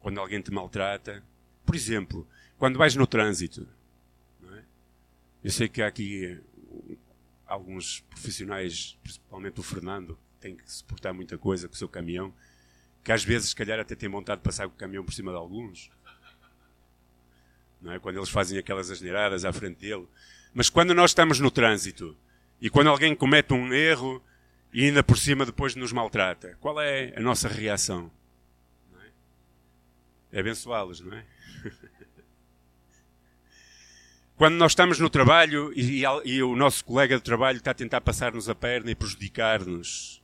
quando 0.00 0.20
alguém 0.20 0.42
te 0.42 0.52
maltrata? 0.52 1.24
Por 1.64 1.74
exemplo, 1.74 2.28
quando 2.58 2.76
vais 2.78 2.94
no 2.94 3.06
trânsito. 3.06 3.66
É? 4.52 4.62
Eu 5.44 5.50
sei 5.50 5.68
que 5.68 5.80
há 5.80 5.86
aqui 5.86 6.38
alguns 7.46 8.00
profissionais, 8.10 8.98
principalmente 9.02 9.60
o 9.60 9.62
Fernando, 9.62 10.18
tem 10.38 10.54
que 10.54 10.70
suportar 10.70 11.14
muita 11.14 11.38
coisa 11.38 11.66
com 11.66 11.74
o 11.74 11.78
seu 11.78 11.88
caminhão 11.88 12.34
que 13.02 13.12
às 13.12 13.24
vezes, 13.24 13.50
se 13.50 13.56
calhar, 13.56 13.80
até 13.80 13.94
tem 13.94 14.08
vontade 14.08 14.40
de 14.40 14.44
passar 14.44 14.66
o 14.66 14.70
caminhão 14.70 15.04
por 15.04 15.12
cima 15.12 15.32
de 15.32 15.38
alguns. 15.38 15.90
Não 17.80 17.92
é? 17.92 17.98
Quando 17.98 18.16
eles 18.16 18.28
fazem 18.28 18.58
aquelas 18.58 18.90
asneiradas 18.90 19.44
à 19.44 19.52
frente 19.52 19.78
dele. 19.78 20.06
Mas 20.54 20.70
quando 20.70 20.94
nós 20.94 21.10
estamos 21.10 21.40
no 21.40 21.50
trânsito 21.50 22.16
e 22.60 22.70
quando 22.70 22.88
alguém 22.88 23.14
comete 23.14 23.52
um 23.52 23.72
erro 23.72 24.22
e 24.72 24.84
ainda 24.84 25.02
por 25.02 25.18
cima 25.18 25.44
depois 25.44 25.74
nos 25.74 25.92
maltrata, 25.92 26.56
qual 26.60 26.80
é 26.80 27.12
a 27.16 27.20
nossa 27.20 27.48
reação? 27.48 28.10
É, 30.32 30.36
é 30.36 30.40
abençoá-los, 30.40 31.00
não 31.00 31.16
é? 31.16 31.24
Quando 34.36 34.54
nós 34.54 34.72
estamos 34.72 34.98
no 34.98 35.08
trabalho 35.08 35.72
e, 35.76 36.02
e, 36.24 36.42
o 36.42 36.56
nosso 36.56 36.84
colega 36.84 37.16
de 37.16 37.22
trabalho 37.22 37.58
está 37.58 37.70
a 37.70 37.74
tentar 37.74 38.00
passar-nos 38.00 38.48
a 38.48 38.54
perna 38.54 38.90
e 38.90 38.94
prejudicar-nos. 38.94 40.20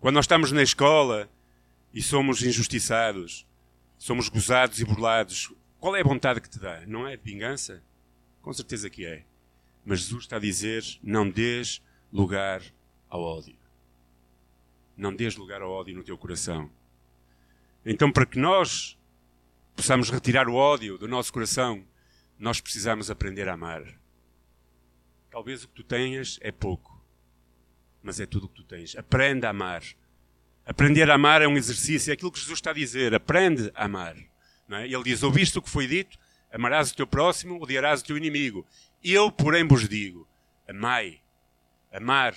Quando 0.00 0.16
nós 0.16 0.24
estamos 0.24 0.50
na 0.50 0.64
escola 0.64 1.30
e 1.96 2.02
somos 2.02 2.42
injustiçados, 2.42 3.46
somos 3.96 4.28
gozados 4.28 4.78
e 4.80 4.84
burlados, 4.84 5.50
qual 5.80 5.96
é 5.96 6.02
a 6.02 6.04
vontade 6.04 6.42
que 6.42 6.50
te 6.50 6.58
dá? 6.58 6.84
Não 6.86 7.08
é 7.08 7.16
de 7.16 7.22
vingança? 7.22 7.82
Com 8.42 8.52
certeza 8.52 8.90
que 8.90 9.06
é. 9.06 9.24
Mas 9.82 10.00
Jesus 10.00 10.24
está 10.24 10.36
a 10.36 10.38
dizer: 10.38 10.84
não 11.02 11.26
dês 11.26 11.82
lugar 12.12 12.62
ao 13.08 13.22
ódio. 13.22 13.56
Não 14.94 15.16
dês 15.16 15.36
lugar 15.36 15.62
ao 15.62 15.70
ódio 15.70 15.94
no 15.94 16.04
teu 16.04 16.18
coração. 16.18 16.70
Então, 17.82 18.12
para 18.12 18.26
que 18.26 18.38
nós 18.38 18.98
possamos 19.74 20.10
retirar 20.10 20.50
o 20.50 20.54
ódio 20.54 20.98
do 20.98 21.08
nosso 21.08 21.32
coração, 21.32 21.82
nós 22.38 22.60
precisamos 22.60 23.10
aprender 23.10 23.48
a 23.48 23.54
amar. 23.54 23.82
Talvez 25.30 25.64
o 25.64 25.68
que 25.68 25.74
tu 25.74 25.82
tenhas 25.82 26.38
é 26.42 26.52
pouco, 26.52 27.02
mas 28.02 28.20
é 28.20 28.26
tudo 28.26 28.44
o 28.44 28.48
que 28.50 28.56
tu 28.56 28.64
tens. 28.64 28.94
Aprenda 28.96 29.46
a 29.46 29.50
amar. 29.50 29.82
Aprender 30.66 31.10
a 31.10 31.14
amar 31.14 31.42
é 31.42 31.48
um 31.48 31.56
exercício, 31.56 32.10
é 32.10 32.14
aquilo 32.14 32.32
que 32.32 32.40
Jesus 32.40 32.58
está 32.58 32.70
a 32.70 32.74
dizer. 32.74 33.14
Aprende 33.14 33.70
a 33.74 33.84
amar. 33.84 34.16
É? 34.70 34.84
Ele 34.84 35.04
diz: 35.04 35.22
Ouviste 35.22 35.58
o 35.58 35.62
que 35.62 35.70
foi 35.70 35.86
dito? 35.86 36.18
Amarás 36.52 36.90
o 36.90 36.96
teu 36.96 37.06
próximo, 37.06 37.62
odiarás 37.62 38.00
o 38.00 38.04
teu 38.04 38.16
inimigo. 38.16 38.66
Eu, 39.02 39.30
porém, 39.30 39.66
vos 39.66 39.88
digo: 39.88 40.26
amai. 40.68 41.20
Amar. 41.92 42.34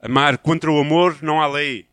Amar. 0.00 0.38
Contra 0.38 0.70
o 0.70 0.80
amor 0.80 1.18
não 1.22 1.40
há 1.40 1.46
lei. 1.46 1.86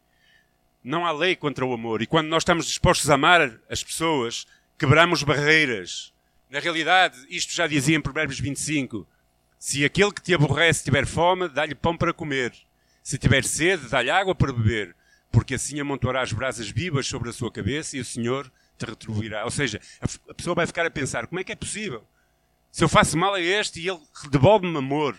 Não 0.83 1.05
há 1.05 1.11
lei 1.11 1.35
contra 1.35 1.65
o 1.65 1.73
amor. 1.73 2.01
E 2.01 2.07
quando 2.07 2.27
nós 2.27 2.41
estamos 2.41 2.65
dispostos 2.65 3.09
a 3.09 3.15
amar 3.15 3.59
as 3.69 3.83
pessoas, 3.83 4.47
quebramos 4.77 5.21
barreiras 5.23 6.11
na 6.49 6.59
realidade, 6.59 7.15
isto 7.29 7.53
já 7.53 7.67
dizia 7.67 7.95
em 7.95 8.01
Provérbios 8.01 8.39
25: 8.39 9.07
Se 9.59 9.85
aquele 9.85 10.11
que 10.11 10.21
te 10.21 10.33
aborrece 10.33 10.83
tiver 10.83 11.05
fome, 11.05 11.47
dá-lhe 11.47 11.75
pão 11.75 11.95
para 11.95 12.11
comer. 12.11 12.53
Se 13.03 13.17
tiver 13.17 13.43
sede, 13.43 13.87
dá-lhe 13.87 14.09
água 14.09 14.33
para 14.33 14.51
beber, 14.51 14.95
porque 15.31 15.55
assim 15.55 15.79
amontoarás 15.79 16.31
brasas 16.33 16.69
vivas 16.69 17.07
sobre 17.07 17.29
a 17.29 17.33
sua 17.33 17.51
cabeça 17.51 17.97
e 17.97 17.99
o 17.99 18.05
Senhor 18.05 18.51
te 18.77 18.85
retribuirá. 18.85 19.43
Ou 19.45 19.51
seja, 19.51 19.79
a 20.27 20.33
pessoa 20.33 20.55
vai 20.55 20.65
ficar 20.65 20.85
a 20.85 20.91
pensar: 20.91 21.27
como 21.27 21.39
é 21.39 21.43
que 21.43 21.51
é 21.51 21.55
possível? 21.55 22.03
Se 22.71 22.83
eu 22.83 22.89
faço 22.89 23.17
mal 23.17 23.33
a 23.33 23.41
este 23.41 23.81
e 23.81 23.87
ele 23.89 23.99
devolve-me 24.29 24.77
amor, 24.77 25.17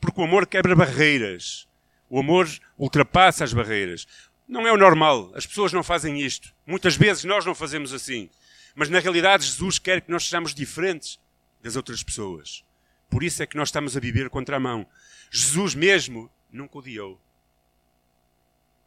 porque 0.00 0.20
o 0.20 0.24
amor 0.24 0.46
quebra 0.46 0.74
barreiras. 0.74 1.68
O 2.08 2.18
amor 2.18 2.48
ultrapassa 2.76 3.44
as 3.44 3.52
barreiras. 3.52 4.06
Não 4.48 4.66
é 4.66 4.72
o 4.72 4.76
normal. 4.76 5.30
As 5.34 5.46
pessoas 5.46 5.72
não 5.72 5.82
fazem 5.82 6.20
isto. 6.20 6.52
Muitas 6.66 6.96
vezes 6.96 7.22
nós 7.24 7.44
não 7.44 7.54
fazemos 7.54 7.92
assim. 7.92 8.28
Mas 8.74 8.88
na 8.88 8.98
realidade, 8.98 9.44
Jesus 9.44 9.78
quer 9.78 10.00
que 10.00 10.10
nós 10.10 10.24
sejamos 10.24 10.54
diferentes 10.54 11.20
das 11.62 11.76
outras 11.76 12.02
pessoas. 12.02 12.64
Por 13.08 13.22
isso 13.22 13.42
é 13.42 13.46
que 13.46 13.56
nós 13.56 13.68
estamos 13.68 13.96
a 13.96 14.00
viver 14.00 14.28
contra 14.30 14.56
a 14.56 14.60
mão. 14.60 14.86
Jesus 15.30 15.74
mesmo 15.74 16.30
nunca 16.50 16.78
odiou. 16.78 17.20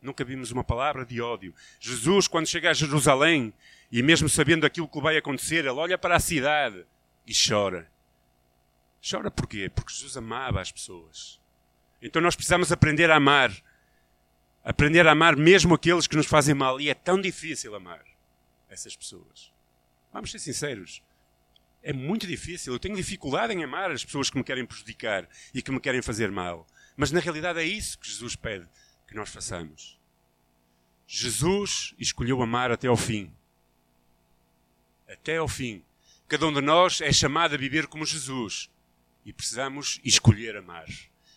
Nunca 0.03 0.25
vimos 0.25 0.51
uma 0.51 0.65
palavra 0.65 1.05
de 1.05 1.21
ódio. 1.21 1.55
Jesus, 1.79 2.27
quando 2.27 2.45
chega 2.45 2.69
a 2.69 2.73
Jerusalém, 2.73 3.53
e 3.89 4.03
mesmo 4.03 4.27
sabendo 4.27 4.65
aquilo 4.65 4.87
que 4.87 4.99
vai 4.99 5.15
acontecer, 5.15 5.59
ele 5.59 5.69
olha 5.69 5.97
para 5.97 6.17
a 6.17 6.19
cidade 6.19 6.85
e 7.25 7.31
chora. 7.33 7.89
Chora 9.09 9.31
porquê? 9.31 9.71
Porque 9.73 9.93
Jesus 9.93 10.17
amava 10.17 10.59
as 10.59 10.73
pessoas. 10.73 11.39
Então 12.01 12.21
nós 12.21 12.35
precisamos 12.35 12.69
aprender 12.69 13.09
a 13.09 13.15
amar. 13.15 13.51
Aprender 14.61 15.07
a 15.07 15.13
amar 15.13 15.37
mesmo 15.37 15.73
aqueles 15.73 16.05
que 16.05 16.17
nos 16.17 16.27
fazem 16.27 16.53
mal. 16.53 16.81
E 16.81 16.89
é 16.89 16.93
tão 16.93 17.21
difícil 17.21 17.73
amar 17.73 18.03
essas 18.69 18.97
pessoas. 18.97 19.53
Vamos 20.11 20.31
ser 20.31 20.39
sinceros. 20.39 21.01
É 21.81 21.93
muito 21.93 22.27
difícil. 22.27 22.73
Eu 22.73 22.79
tenho 22.79 22.95
dificuldade 22.97 23.53
em 23.53 23.63
amar 23.63 23.89
as 23.89 24.03
pessoas 24.03 24.29
que 24.29 24.37
me 24.37 24.43
querem 24.43 24.65
prejudicar 24.65 25.29
e 25.53 25.61
que 25.61 25.71
me 25.71 25.79
querem 25.79 26.01
fazer 26.01 26.29
mal. 26.29 26.67
Mas 26.97 27.11
na 27.11 27.21
realidade 27.21 27.59
é 27.59 27.63
isso 27.63 27.97
que 27.97 28.09
Jesus 28.09 28.35
pede 28.35 28.67
que 29.13 29.17
nós 29.17 29.29
façamos. 29.29 29.99
Jesus 31.07 31.93
escolheu 31.99 32.41
amar 32.41 32.71
até 32.71 32.87
ao 32.87 32.97
fim. 32.97 33.31
Até 35.07 35.37
ao 35.37 35.47
fim. 35.47 35.83
Cada 36.27 36.47
um 36.47 36.53
de 36.53 36.61
nós 36.61 36.99
é 36.99 37.13
chamado 37.13 37.53
a 37.53 37.57
viver 37.57 37.85
como 37.85 38.07
Jesus. 38.07 38.71
E 39.23 39.31
precisamos 39.31 40.01
escolher 40.03 40.57
amar. 40.57 40.87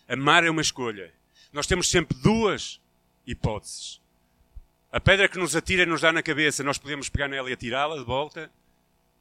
Amar 0.07 0.43
é 0.43 0.49
uma 0.49 0.63
escolha. 0.63 1.13
Nós 1.53 1.67
temos 1.67 1.87
sempre 1.87 2.17
duas 2.17 2.81
hipóteses. 3.27 4.01
A 4.91 4.99
pedra 4.99 5.29
que 5.29 5.37
nos 5.37 5.55
atira 5.55 5.83
e 5.83 5.85
nos 5.85 6.01
dá 6.01 6.11
na 6.11 6.23
cabeça, 6.23 6.63
nós 6.63 6.79
podemos 6.79 7.09
pegar 7.09 7.27
nela 7.27 7.47
e 7.47 7.53
atirá-la 7.53 7.97
de 7.97 8.03
volta, 8.03 8.51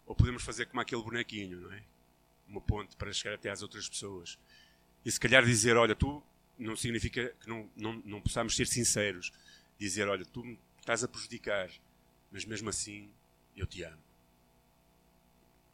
ou 0.07 0.15
podemos 0.15 0.43
fazer 0.43 0.65
como 0.65 0.81
aquele 0.81 1.03
bonequinho, 1.03 1.61
não 1.61 1.73
é? 1.73 1.83
Uma 2.49 2.61
ponte 2.63 2.97
para 2.97 3.13
chegar 3.13 3.35
até 3.35 3.51
às 3.51 3.61
outras 3.61 3.87
pessoas. 3.87 4.39
E 5.05 5.13
se 5.13 5.21
calhar 5.21 5.45
dizer, 5.45 5.77
olha, 5.77 5.95
tu 5.95 6.23
não 6.59 6.77
significa 6.77 7.29
que 7.41 7.49
não, 7.49 7.71
não, 7.77 7.95
não 8.05 8.21
possamos 8.21 8.57
ser 8.57 8.67
sinceros. 8.67 9.33
Dizer, 9.79 10.09
olha, 10.09 10.25
tu 10.25 10.45
me 10.45 10.59
estás 10.81 11.05
a 11.05 11.09
prejudicar, 11.09 11.71
mas 12.31 12.45
mesmo 12.45 12.69
assim 12.69 13.11
eu 13.57 13.67
te 13.67 13.83
amo. 13.83 14.03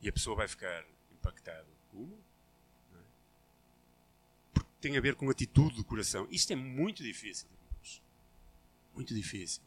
E 0.01 0.09
a 0.09 0.13
pessoa 0.13 0.37
vai 0.37 0.49
ficar 0.49 0.85
impactada. 1.13 1.69
Como? 1.91 2.19
É? 2.95 2.99
Porque 4.55 4.71
tem 4.81 4.97
a 4.97 5.01
ver 5.01 5.15
com 5.15 5.31
atitude 5.31 5.77
do 5.77 5.85
coração. 5.85 6.27
Isto 6.31 6.53
é 6.53 6.57
muito 6.57 7.03
difícil, 7.03 7.49
irmãos. 7.53 8.03
Muito 8.95 9.15
difícil. 9.15 9.63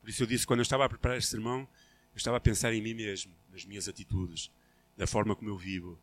Por 0.00 0.10
isso 0.10 0.22
eu 0.22 0.26
disse, 0.26 0.46
quando 0.46 0.60
eu 0.60 0.64
estava 0.64 0.84
a 0.84 0.88
preparar 0.88 1.18
este 1.18 1.30
sermão, 1.30 1.60
eu 1.60 2.16
estava 2.16 2.36
a 2.38 2.40
pensar 2.40 2.72
em 2.72 2.82
mim 2.82 2.94
mesmo, 2.94 3.32
nas 3.50 3.64
minhas 3.64 3.88
atitudes, 3.88 4.50
da 4.96 5.06
forma 5.06 5.36
como 5.36 5.50
eu 5.50 5.56
vivo. 5.56 5.98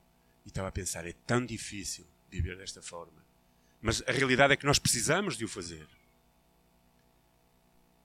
E 0.45 0.49
estava 0.49 0.67
a 0.67 0.71
pensar, 0.71 1.05
é 1.05 1.13
tão 1.25 1.45
difícil 1.45 2.05
viver 2.29 2.57
desta 2.57 2.81
forma. 2.81 3.23
Mas 3.83 4.01
a 4.07 4.13
realidade 4.13 4.53
é 4.53 4.55
que 4.55 4.65
nós 4.65 4.79
precisamos 4.79 5.35
de 5.35 5.43
o 5.43 5.47
fazer. 5.49 5.85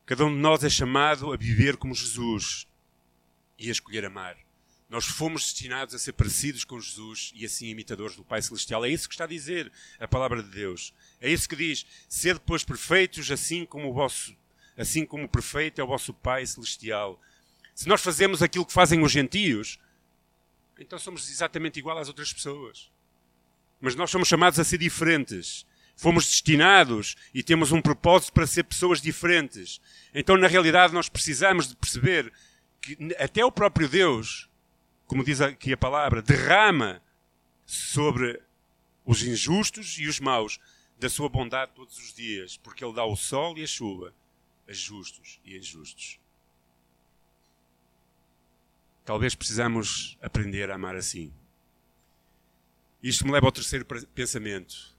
Cada 0.04 0.24
um 0.26 0.34
de 0.34 0.40
nós 0.40 0.64
é 0.64 0.68
chamado 0.68 1.32
a 1.32 1.36
viver 1.36 1.76
como 1.76 1.94
Jesus 1.94 2.66
e 3.56 3.68
a 3.68 3.72
escolher 3.72 4.04
amar. 4.04 4.36
Nós 4.90 5.04
fomos 5.06 5.44
destinados 5.44 5.94
a 5.94 5.98
ser 5.98 6.14
parecidos 6.14 6.64
com 6.64 6.80
Jesus 6.80 7.30
e 7.32 7.44
assim 7.44 7.68
imitadores 7.68 8.16
do 8.16 8.24
Pai 8.24 8.42
Celestial. 8.42 8.84
É 8.84 8.88
isso 8.88 9.08
que 9.08 9.14
está 9.14 9.22
a 9.22 9.28
dizer 9.28 9.70
a 10.00 10.08
palavra 10.08 10.42
de 10.42 10.50
Deus. 10.50 10.92
É 11.20 11.30
isso 11.30 11.48
que 11.48 11.54
diz: 11.54 11.86
ser 12.08 12.34
depois 12.34 12.64
perfeitos, 12.64 13.30
assim 13.30 13.64
como 13.64 13.88
o 13.88 13.92
vosso, 13.92 14.34
assim 14.76 15.06
como 15.06 15.28
perfeito 15.28 15.80
é 15.80 15.84
o 15.84 15.86
vosso 15.86 16.12
Pai 16.12 16.44
Celestial. 16.44 17.20
Se 17.72 17.86
nós 17.86 18.02
fazemos 18.02 18.42
aquilo 18.42 18.66
que 18.66 18.72
fazem 18.72 19.00
os 19.00 19.12
gentios, 19.12 19.78
então 20.76 20.98
somos 20.98 21.30
exatamente 21.30 21.78
igual 21.78 21.98
às 21.98 22.08
outras 22.08 22.32
pessoas. 22.32 22.90
Mas 23.80 23.94
nós 23.94 24.10
somos 24.10 24.26
chamados 24.26 24.58
a 24.58 24.64
ser 24.64 24.78
diferentes. 24.78 25.67
Fomos 25.98 26.26
destinados 26.26 27.16
e 27.34 27.42
temos 27.42 27.72
um 27.72 27.82
propósito 27.82 28.32
para 28.32 28.46
ser 28.46 28.62
pessoas 28.62 29.02
diferentes. 29.02 29.80
Então, 30.14 30.36
na 30.36 30.46
realidade, 30.46 30.94
nós 30.94 31.08
precisamos 31.08 31.66
de 31.66 31.74
perceber 31.74 32.32
que 32.80 32.96
até 33.18 33.44
o 33.44 33.50
próprio 33.50 33.88
Deus, 33.88 34.48
como 35.08 35.24
diz 35.24 35.40
aqui 35.40 35.72
a 35.72 35.76
palavra, 35.76 36.22
derrama 36.22 37.02
sobre 37.66 38.40
os 39.04 39.24
injustos 39.24 39.98
e 39.98 40.06
os 40.06 40.20
maus 40.20 40.60
da 41.00 41.10
sua 41.10 41.28
bondade 41.28 41.72
todos 41.74 41.98
os 41.98 42.14
dias, 42.14 42.56
porque 42.56 42.84
Ele 42.84 42.94
dá 42.94 43.04
o 43.04 43.16
sol 43.16 43.58
e 43.58 43.64
a 43.64 43.66
chuva 43.66 44.14
a 44.68 44.72
justos 44.72 45.40
e 45.44 45.58
injustos. 45.58 46.20
Talvez 49.04 49.34
precisamos 49.34 50.16
aprender 50.22 50.70
a 50.70 50.76
amar 50.76 50.94
assim. 50.94 51.32
Isto 53.02 53.26
me 53.26 53.32
leva 53.32 53.46
ao 53.46 53.52
terceiro 53.52 53.84
pensamento. 54.14 54.96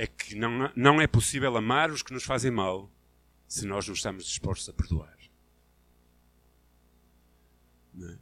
É 0.00 0.06
que 0.06 0.34
não, 0.34 0.72
não 0.74 0.98
é 0.98 1.06
possível 1.06 1.54
amar 1.58 1.90
os 1.90 2.02
que 2.02 2.14
nos 2.14 2.24
fazem 2.24 2.50
mal 2.50 2.90
se 3.46 3.66
nós 3.66 3.86
não 3.86 3.92
estamos 3.92 4.24
dispostos 4.24 4.66
a 4.70 4.72
perdoar. 4.72 5.14
É? 8.00 8.16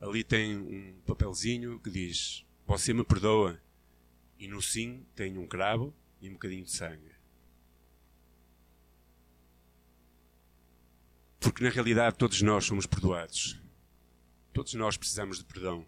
Ali 0.00 0.24
tem 0.24 0.56
um 0.58 1.00
papelzinho 1.06 1.78
que 1.78 1.88
diz: 1.88 2.44
Você 2.66 2.92
me 2.92 3.04
perdoa. 3.04 3.62
E 4.40 4.48
no 4.48 4.60
sim 4.60 5.06
tem 5.14 5.38
um 5.38 5.46
cravo 5.46 5.94
e 6.20 6.28
um 6.28 6.32
bocadinho 6.32 6.64
de 6.64 6.72
sangue. 6.72 7.12
Porque 11.38 11.62
na 11.62 11.70
realidade 11.70 12.16
todos 12.16 12.42
nós 12.42 12.64
somos 12.64 12.86
perdoados. 12.86 13.56
Todos 14.52 14.74
nós 14.74 14.96
precisamos 14.96 15.38
de 15.38 15.44
perdão. 15.44 15.86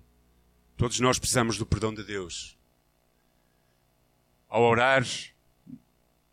Todos 0.76 1.00
nós 1.00 1.18
precisamos 1.18 1.58
do 1.58 1.66
perdão 1.66 1.92
de 1.92 2.04
Deus. 2.04 2.56
Ao 4.48 4.62
orar 4.62 5.04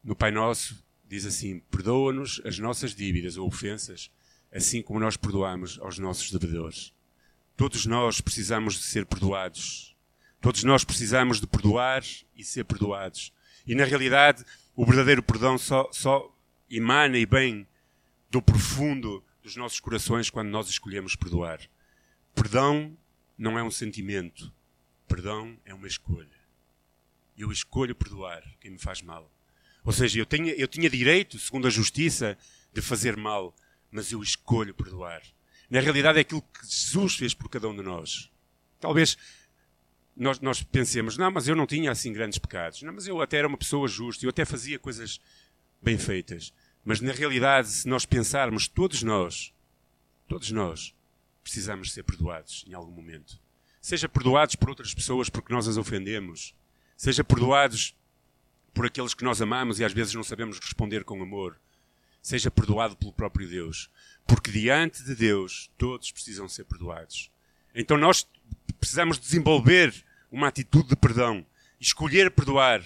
no 0.04 0.16
Pai 0.16 0.32
Nosso, 0.32 0.84
diz 1.08 1.26
assim: 1.26 1.60
Perdoa-nos 1.72 2.42
as 2.46 2.60
nossas 2.60 2.96
dívidas 2.96 3.38
ou 3.38 3.48
ofensas, 3.48 4.12
assim 4.52 4.82
como 4.82 5.00
nós 5.00 5.18
perdoamos 5.18 5.80
aos 5.80 6.00
nossos 6.00 6.32
devedores. 6.32 6.94
Todos 7.56 7.86
nós 7.86 8.22
precisamos 8.22 8.76
de 8.76 8.84
ser 8.84 9.06
perdoados. 9.06 9.96
Todos 10.40 10.64
nós 10.64 10.86
precisamos 10.86 11.42
de 11.42 11.48
perdoar 11.48 12.04
e 12.36 12.44
ser 12.44 12.64
perdoados. 12.64 13.34
E 13.68 13.76
na 13.76 13.84
realidade, 13.84 14.46
o 14.76 14.86
verdadeiro 14.86 15.22
perdão 15.22 15.58
só, 15.58 15.90
só 15.92 16.34
emana 16.70 17.18
e 17.18 17.26
vem 17.26 17.68
do 18.32 18.42
profundo 18.42 19.24
dos 19.44 19.56
nossos 19.56 19.80
corações 19.80 20.30
quando 20.30 20.50
nós 20.50 20.70
escolhemos 20.70 21.16
perdoar. 21.16 21.60
Perdão 22.34 22.98
não 23.38 23.60
é 23.60 23.64
um 23.64 23.72
sentimento. 23.72 24.54
Perdão 25.08 25.58
é 25.66 25.74
uma 25.74 25.88
escolha. 25.88 26.40
Eu 27.38 27.52
escolho 27.52 27.96
perdoar 27.96 28.44
quem 28.60 28.72
me 28.72 28.80
faz 28.80 29.02
mal. 29.02 29.30
Ou 29.89 29.93
seja, 29.93 30.19
eu, 30.19 30.25
tenho, 30.28 30.49
eu 30.49 30.67
tinha 30.67 30.88
direito, 30.88 31.39
segundo 31.39 31.65
a 31.65 31.71
justiça, 31.71 32.38
de 32.71 32.80
fazer 32.80 33.17
mal, 33.17 33.56
mas 33.89 34.12
eu 34.12 34.21
escolho 34.21 34.71
perdoar. 34.71 35.23
Na 35.67 35.80
realidade 35.80 36.19
é 36.19 36.21
aquilo 36.21 36.43
que 36.43 36.63
Jesus 36.63 37.15
fez 37.15 37.34
por 37.34 37.49
cada 37.49 37.67
um 37.67 37.75
de 37.75 37.82
nós. 37.82 38.30
Talvez 38.80 39.17
nós, 40.15 40.39
nós 40.41 40.62
pensemos, 40.62 41.17
não, 41.17 41.32
mas 41.32 41.47
eu 41.47 41.56
não 41.56 41.65
tinha 41.65 41.91
assim 41.91 42.13
grandes 42.13 42.38
pecados. 42.38 42.84
Não, 42.84 42.93
mas 42.93 43.08
eu 43.08 43.19
até 43.19 43.38
era 43.38 43.47
uma 43.47 43.58
pessoa 43.58 43.88
justa, 43.88 44.23
eu 44.23 44.30
até 44.30 44.45
fazia 44.45 44.78
coisas 44.78 45.19
bem 45.82 45.97
feitas. 45.97 46.54
Mas 46.86 47.02
na 47.02 47.12
realidade, 47.12 47.69
se 47.69 47.88
nós 47.88 48.06
pensarmos, 48.06 48.67
todos 48.67 49.02
nós, 49.02 49.52
todos 50.28 50.52
nós, 50.52 50.93
precisamos 51.41 51.93
ser 51.93 52.04
perdoados 52.04 52.63
em 52.67 52.75
algum 52.75 52.91
momento. 52.91 53.39
Seja 53.82 54.08
perdoados 54.08 54.54
por 54.54 54.69
outras 54.69 54.93
pessoas 54.93 55.32
porque 55.32 55.52
nós 55.52 55.67
as 55.67 55.78
ofendemos. 55.78 56.54
Seja 56.95 57.23
perdoados 57.23 57.95
por 58.80 58.86
aqueles 58.86 59.13
que 59.13 59.26
nós 59.26 59.42
amamos 59.42 59.82
e 59.82 59.84
às 59.84 59.92
vezes 59.92 60.13
não 60.13 60.24
sabemos 60.24 60.58
responder 60.58 61.04
com 61.04 61.22
amor. 61.22 61.60
Seja 62.22 62.50
perdoado 62.50 62.96
pelo 62.96 63.12
próprio 63.12 63.46
Deus. 63.46 63.89
Porque 64.26 64.50
diante 64.50 65.04
de 65.04 65.13
Deus, 65.15 65.70
todos 65.78 66.13
precisam 66.13 66.48
ser 66.48 66.63
perdoados. 66.63 67.30
Então 67.76 67.98
nós 67.98 68.26
precisamos 68.80 69.20
desenvolver 69.20 69.94
uma 70.32 70.48
atitude 70.48 70.88
de 70.88 70.96
perdão. 70.96 71.46
Escolher 71.78 72.32
perdoar. 72.32 72.82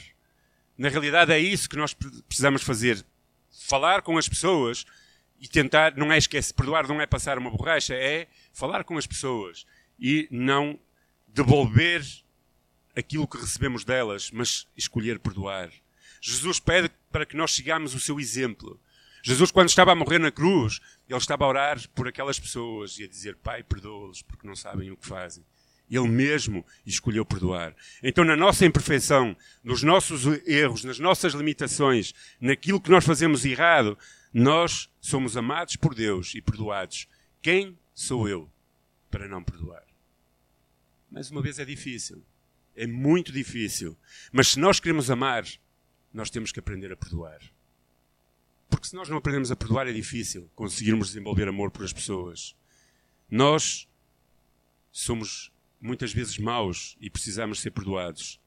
Na 0.76 0.90
realidade 0.90 1.32
é 1.32 1.38
isso 1.38 1.70
que 1.70 1.78
nós 1.78 1.94
precisamos 2.28 2.64
fazer. 2.64 3.06
Falar 3.52 4.02
com 4.02 4.18
as 4.18 4.28
pessoas 4.28 4.88
e 5.40 5.48
tentar, 5.48 5.96
não 5.96 6.12
é 6.12 6.18
esquecer, 6.18 6.56
perdoar 6.56 6.88
não 6.88 7.00
é 7.00 7.06
passar 7.06 7.38
uma 7.38 7.52
borracha, 7.52 7.94
é 7.94 8.28
falar 8.52 8.84
com 8.84 8.98
as 8.98 9.06
pessoas 9.06 9.64
e 10.00 10.28
não 10.32 10.80
devolver 11.28 12.04
aquilo 12.96 13.28
que 13.28 13.38
recebemos 13.38 13.86
delas, 13.86 14.32
mas 14.32 14.68
escolher 14.76 15.20
perdoar. 15.20 15.70
Jesus 16.26 16.58
pede 16.58 16.90
para 17.12 17.26
que 17.26 17.36
nós 17.36 17.54
sigamos 17.54 17.94
o 17.94 18.00
seu 18.00 18.18
exemplo. 18.18 18.80
Jesus, 19.22 19.52
quando 19.52 19.68
estava 19.68 19.92
a 19.92 19.96
morrer 19.96 20.20
na 20.20 20.32
cruz, 20.32 20.80
ele 21.08 21.18
estava 21.18 21.44
a 21.44 21.48
orar 21.50 21.90
por 21.90 22.08
aquelas 22.08 22.40
pessoas 22.40 22.98
e 22.98 23.04
a 23.04 23.08
dizer: 23.10 23.36
Pai, 23.36 23.62
perdoa-los 23.62 24.22
porque 24.22 24.48
não 24.48 24.56
sabem 24.56 24.90
o 24.90 24.96
que 24.96 25.06
fazem. 25.06 25.44
Ele 25.92 26.08
mesmo 26.08 26.66
escolheu 26.86 27.26
perdoar. 27.26 27.76
Então, 28.02 28.24
na 28.24 28.38
nossa 28.38 28.66
imperfeição, 28.66 29.36
nos 29.62 29.84
nossos 29.84 30.26
erros, 30.48 30.86
nas 30.86 30.98
nossas 30.98 31.34
limitações, 31.34 32.14
naquilo 32.40 32.80
que 32.80 32.90
nós 32.90 33.04
fazemos 33.04 33.44
errado, 33.44 33.98
nós 34.34 34.90
somos 35.02 35.36
amados 35.36 35.76
por 35.76 35.94
Deus 35.94 36.34
e 36.36 36.42
perdoados. 36.42 37.06
Quem 37.42 37.78
sou 37.94 38.30
eu 38.30 38.50
para 39.12 39.28
não 39.28 39.44
perdoar? 39.44 39.84
Mais 41.12 41.30
uma 41.30 41.42
vez 41.42 41.60
é 41.60 41.66
difícil. 41.66 42.24
É 42.78 42.88
muito 42.88 43.30
difícil. 43.30 43.98
Mas 44.32 44.48
se 44.48 44.60
nós 44.60 44.80
queremos 44.80 45.12
amar, 45.12 45.46
nós 46.14 46.30
temos 46.30 46.52
que 46.52 46.60
aprender 46.60 46.92
a 46.92 46.98
perdoar. 46.98 47.40
Porque 48.70 48.88
se 48.88 48.96
nós 48.96 49.10
não 49.10 49.18
aprendemos 49.18 49.52
a 49.52 49.56
perdoar, 49.56 49.88
é 49.88 49.94
difícil 49.94 50.50
conseguirmos 50.56 51.08
desenvolver 51.08 51.48
amor 51.48 51.72
por 51.72 51.84
as 51.84 51.94
pessoas. 51.94 52.56
Nós 53.30 53.88
somos 54.92 55.52
muitas 55.82 56.14
vezes 56.14 56.38
maus 56.38 56.96
e 57.02 57.10
precisamos 57.10 57.60
ser 57.60 57.72
perdoados. 57.72 58.40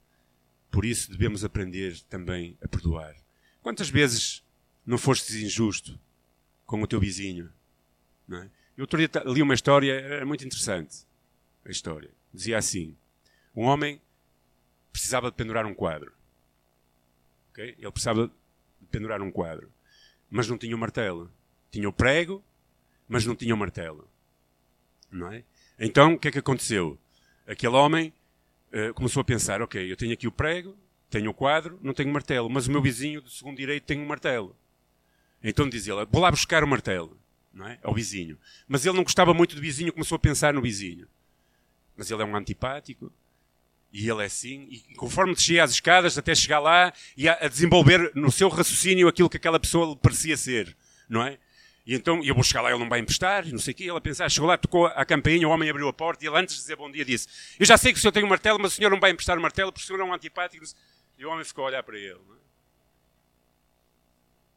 Por 0.71 0.85
isso 0.85 1.11
devemos 1.11 1.45
aprender 1.45 2.01
também 2.03 2.57
a 2.63 2.69
perdoar. 2.69 3.17
Quantas 3.63 3.89
vezes 3.91 4.45
não 4.85 4.97
fostes 4.97 5.35
injusto 5.37 5.99
com 6.65 6.81
o 6.81 6.87
teu 6.87 7.01
vizinho? 7.01 7.53
Não 8.27 8.39
é? 8.39 8.51
Eu 8.77 8.83
outro 8.83 8.99
dia 8.99 9.09
li 9.27 9.43
uma 9.43 9.55
história, 9.55 9.93
era 9.93 10.27
muito 10.27 10.45
interessante. 10.45 11.07
A 11.65 11.71
história. 11.71 12.11
Dizia 12.33 12.59
assim: 12.59 12.97
um 13.55 13.65
homem 13.65 14.01
precisava 14.93 15.31
de 15.31 15.37
pendurar 15.37 15.67
um 15.67 15.75
quadro. 15.75 16.16
Okay? 17.57 17.75
Ele 17.79 17.91
precisava 17.91 18.27
de 18.27 18.87
pendurar 18.91 19.23
um 19.23 19.31
quadro. 19.31 19.73
Mas 20.31 20.47
não 20.47 20.59
tinha 20.59 20.77
o 20.77 20.79
martelo. 20.79 21.33
Tinha 21.71 21.89
o 21.89 21.93
prego, 21.93 22.45
mas 23.09 23.25
não 23.25 23.35
tinha 23.35 23.55
o 23.55 23.59
martelo. 23.59 24.07
Não 25.11 25.33
é? 25.33 25.43
Então, 25.79 26.15
o 26.15 26.19
que 26.19 26.29
é 26.29 26.31
que 26.31 26.39
aconteceu? 26.39 26.99
Aquele 27.47 27.75
homem 27.75 28.13
uh, 28.73 28.93
começou 28.93 29.23
a 29.23 29.25
pensar: 29.25 29.63
ok, 29.63 29.91
eu 29.91 29.97
tenho 29.97 30.13
aqui 30.13 30.27
o 30.27 30.33
prego, 30.33 30.77
tenho 31.09 31.31
o 31.31 31.35
quadro, 31.35 31.79
não 31.83 31.95
tenho 31.95 32.13
martelo, 32.13 32.51
mas 32.51 32.67
o 32.67 32.71
meu 32.71 32.83
vizinho 32.83 33.23
do 33.23 33.31
segundo 33.31 33.57
direito 33.57 33.85
tem 33.85 33.99
um 33.99 34.07
martelo. 34.07 34.55
Então 35.43 35.69
diz 35.69 35.87
ele: 35.87 36.05
vou 36.07 36.21
lá 36.21 36.31
buscar 36.31 36.63
o 36.63 36.69
martelo. 36.69 37.17
Não 37.55 37.67
é? 37.67 37.79
Ao 37.83 37.95
vizinho. 37.95 38.39
Mas 38.69 38.85
ele 38.85 38.97
não 38.97 39.03
gostava 39.03 39.33
muito 39.33 39.55
do 39.55 39.63
vizinho, 39.63 39.91
começou 39.91 40.17
a 40.17 40.19
pensar 40.19 40.53
no 40.53 40.61
vizinho. 40.61 41.09
Mas 41.97 42.11
ele 42.11 42.21
é 42.21 42.25
um 42.27 42.37
antipático, 42.37 43.11
e 43.99 44.11
ele 44.11 44.23
é 44.23 44.27
assim, 44.27 44.69
e 44.71 44.95
conforme 44.95 45.35
descia 45.35 45.65
as 45.65 45.71
escadas 45.71 46.19
até 46.19 46.35
chegar 46.35 46.59
lá 46.59 46.93
e 47.17 47.27
a, 47.27 47.33
a, 47.41 47.49
desenvolver 47.49 48.13
no 48.15 48.31
seu 48.31 48.47
raciocínio 48.51 49.09
aquilo 49.09 49.31
que 49.31 49.39
aquela 49.39 49.59
pessoa 49.59 49.89
lhe 49.89 49.97
parecia 49.97 50.37
ser, 50.37 50.77
não 51.09 51.23
é? 51.23 51.39
E 51.87 51.95
então, 51.95 52.23
eu 52.23 52.35
vou 52.35 52.45
chegar 52.45 52.61
lá, 52.61 52.69
ele 52.69 52.79
não 52.79 52.91
vai 52.91 52.99
emprestar, 52.99 53.49
e 53.49 53.53
não 53.53 53.59
sei 53.59 53.73
o 53.73 53.75
quê. 53.75 53.85
Ele 53.85 53.97
a 53.97 54.01
pensar, 54.01 54.29
chegou 54.29 54.49
lá, 54.49 54.59
tocou 54.59 54.87
a 54.87 55.03
campainha, 55.07 55.49
o 55.49 55.51
homem 55.51 55.71
abriu 55.71 55.89
a 55.89 55.95
porta 55.95 56.23
e 56.23 56.29
ele, 56.29 56.37
antes 56.37 56.57
de 56.57 56.61
dizer 56.61 56.77
bom 56.77 56.91
dia, 56.91 57.07
disse: 57.07 57.27
Eu 57.59 57.65
já 57.65 57.79
sei 57.79 57.91
que 57.91 57.99
o 57.99 58.03
senhor 58.03 58.13
tem 58.13 58.23
um 58.23 58.29
martelo, 58.29 58.59
mas 58.61 58.73
o 58.73 58.77
senhor 58.77 58.91
não 58.91 59.01
vai 59.01 59.13
emprestar 59.13 59.39
o 59.39 59.41
martelo 59.41 59.73
porque 59.73 59.85
o 59.85 59.87
senhor 59.87 60.01
é 60.01 60.05
um 60.05 60.13
antipático. 60.13 60.67
E 61.17 61.25
o 61.25 61.31
homem 61.31 61.45
ficou 61.45 61.65
a 61.65 61.69
olhar 61.69 61.83
para 61.83 61.97
ele. 61.97 62.19
É? 62.19 62.37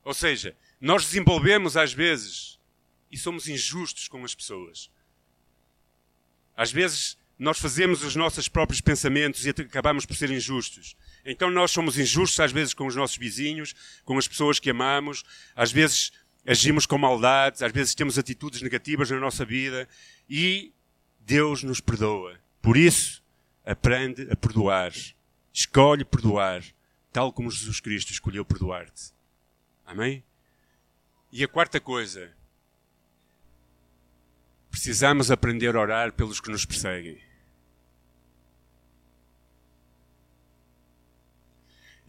Ou 0.03 0.13
seja, 0.13 0.53
nós 0.81 1.05
desenvolvemos 1.05 1.77
às 1.77 1.93
vezes 1.93 2.59
e 3.09 3.17
somos 3.17 3.47
injustos 3.47 4.09
com 4.09 4.25
as 4.25 4.35
pessoas. 4.35 4.89
Às 6.57 6.71
vezes 6.71 7.17
nós 7.39 7.57
fazemos 7.57 8.03
os 8.03 8.17
nossos 8.17 8.49
próprios 8.49 8.81
pensamentos 8.81 9.45
e 9.45 9.49
acabamos 9.49 10.05
por 10.05 10.13
ser 10.13 10.29
injustos. 10.29 10.93
Então 11.25 11.49
nós 11.49 11.71
somos 11.71 11.97
injustos 11.97 12.37
às 12.41 12.51
vezes 12.51 12.73
com 12.73 12.85
os 12.85 12.97
nossos 12.97 13.15
vizinhos, 13.17 13.73
com 14.03 14.17
as 14.17 14.27
pessoas 14.27 14.59
que 14.59 14.69
amamos, 14.69 15.23
às 15.55 15.71
vezes 15.71 16.11
agimos 16.45 16.85
com 16.85 16.97
maldades, 16.97 17.61
às 17.61 17.71
vezes 17.71 17.95
temos 17.95 18.19
atitudes 18.19 18.61
negativas 18.61 19.09
na 19.09 19.19
nossa 19.19 19.45
vida 19.45 19.87
e 20.29 20.73
Deus 21.21 21.63
nos 21.63 21.79
perdoa. 21.79 22.37
Por 22.61 22.75
isso, 22.75 23.23
aprende 23.65 24.27
a 24.29 24.35
perdoar. 24.35 24.91
Escolhe 25.53 26.03
perdoar, 26.03 26.61
tal 27.13 27.31
como 27.31 27.49
Jesus 27.49 27.79
Cristo 27.79 28.11
escolheu 28.11 28.43
perdoar-te. 28.43 29.13
Amém? 29.85 30.23
E 31.31 31.43
a 31.43 31.47
quarta 31.47 31.79
coisa, 31.79 32.33
precisamos 34.69 35.31
aprender 35.31 35.75
a 35.75 35.79
orar 35.79 36.11
pelos 36.11 36.41
que 36.41 36.51
nos 36.51 36.65
perseguem. 36.65 37.28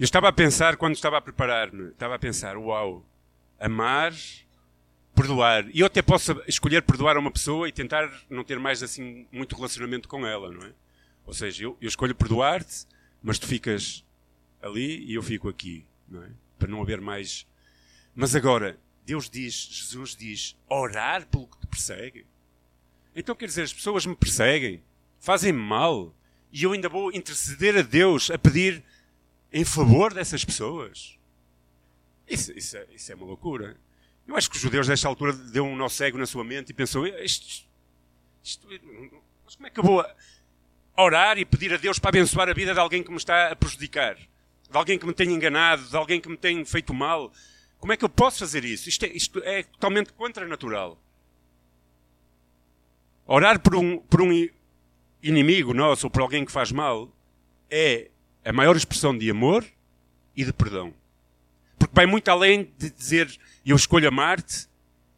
Eu 0.01 0.05
estava 0.05 0.29
a 0.29 0.33
pensar, 0.33 0.79
quando 0.79 0.95
estava 0.95 1.19
a 1.19 1.21
preparar-me, 1.21 1.91
estava 1.91 2.15
a 2.15 2.19
pensar, 2.19 2.57
uau, 2.57 3.05
amar, 3.59 4.15
perdoar. 5.15 5.69
E 5.75 5.81
eu 5.81 5.87
até 5.87 6.01
posso 6.01 6.43
escolher 6.49 6.81
perdoar 6.81 7.19
uma 7.19 7.31
pessoa 7.31 7.69
e 7.69 7.73
tentar 7.73 8.11
não 8.31 8.43
ter 8.43 8.59
mais 8.59 8.83
assim 8.83 9.27
muito 9.31 9.55
relacionamento 9.55 10.09
com 10.09 10.27
ela, 10.27 10.51
não 10.51 10.63
é? 10.63 10.73
Ou 11.27 11.35
seja, 11.35 11.65
eu, 11.65 11.77
eu 11.83 11.87
escolho 11.87 12.15
perdoar-te, 12.15 12.87
mas 13.23 13.39
tu 13.39 13.47
ficas 13.47 14.03
ali 14.63 15.05
e 15.05 15.13
eu 15.13 15.23
fico 15.23 15.51
aqui, 15.51 15.85
não 16.09 16.23
é? 16.23 16.31
Para 16.59 16.69
não 16.69 16.81
haver 16.81 17.03
mais. 17.03 17.47
Mas 18.15 18.35
agora, 18.35 18.81
Deus 19.05 19.29
diz, 19.29 19.69
Jesus 19.71 20.17
diz, 20.17 20.57
orar 20.67 21.27
pelo 21.27 21.47
que 21.47 21.59
te 21.59 21.67
persegue. 21.67 22.25
Então 23.15 23.35
quer 23.35 23.45
dizer, 23.45 23.65
as 23.65 23.73
pessoas 23.75 24.07
me 24.07 24.17
perseguem, 24.17 24.83
fazem 25.19 25.53
mal, 25.53 26.15
e 26.51 26.63
eu 26.63 26.73
ainda 26.73 26.89
vou 26.89 27.13
interceder 27.13 27.77
a 27.77 27.83
Deus 27.83 28.31
a 28.31 28.39
pedir 28.39 28.83
em 29.53 29.65
favor 29.65 30.15
dessas 30.15 30.45
pessoas. 30.45 31.19
Isso, 32.29 32.53
isso, 32.53 32.77
é, 32.77 32.87
isso 32.95 33.11
é 33.11 33.15
uma 33.15 33.27
loucura. 33.27 33.77
Eu 34.27 34.37
acho 34.37 34.49
que 34.49 34.57
os 34.57 34.63
judeus, 34.63 34.87
nesta 34.87 35.09
altura, 35.09 35.33
deu 35.33 35.65
um 35.65 35.75
nó 35.75 35.89
cego 35.89 36.17
na 36.17 36.27
sua 36.27 36.45
mente 36.45 36.71
e 36.71 36.73
pensou: 36.73 37.07
isto, 37.07 37.67
isto, 38.43 38.67
mas 39.45 39.57
como 39.57 39.67
é 39.67 39.71
que 39.71 39.81
eu 39.81 39.85
vou 39.85 40.05
orar 40.97 41.39
e 41.39 41.45
pedir 41.45 41.75
a 41.75 41.77
Deus 41.77 41.99
para 41.99 42.11
abençoar 42.11 42.49
a 42.49 42.53
vida 42.53 42.73
de 42.73 42.79
alguém 42.79 43.03
que 43.03 43.11
me 43.11 43.17
está 43.17 43.51
a 43.51 43.57
prejudicar? 43.57 44.17
De 44.17 44.77
alguém 44.77 44.99
que 44.99 45.07
me 45.07 45.13
tem 45.13 45.33
enganado? 45.33 45.83
De 45.83 45.97
alguém 45.97 46.21
que 46.21 46.29
me 46.29 46.37
tem 46.37 46.65
feito 46.65 46.95
mal? 46.95 47.33
Como 47.81 47.93
é 47.93 47.97
que 47.97 48.05
eu 48.05 48.09
posso 48.09 48.39
fazer 48.39 48.65
isso? 48.65 48.89
Isto 48.89 49.07
é, 49.07 49.09
isto 49.09 49.43
é 49.43 49.63
totalmente 49.65 50.13
contra-natural. 50.13 50.97
Orar 53.27 53.59
por 53.59 53.75
um, 53.75 53.99
por 53.99 54.23
um 54.23 54.49
inimigo 55.23 55.75
nosso 55.75 56.07
ou 56.07 56.11
por 56.11 56.23
alguém 56.23 56.45
que 56.45 56.53
faz 56.53 56.71
mal 56.71 57.11
é 57.69 58.11
a 58.45 58.53
maior 58.53 58.77
expressão 58.77 59.17
de 59.17 59.31
amor 59.31 59.65
e 60.37 60.45
de 60.45 60.53
perdão. 60.53 60.95
Porque 61.79 61.95
vai 61.95 62.07
muito 62.07 62.29
além 62.29 62.73
de 62.79 62.91
dizer 62.91 63.39
eu 63.65 63.77
escolho 63.77 64.09
amar-te 64.09 64.71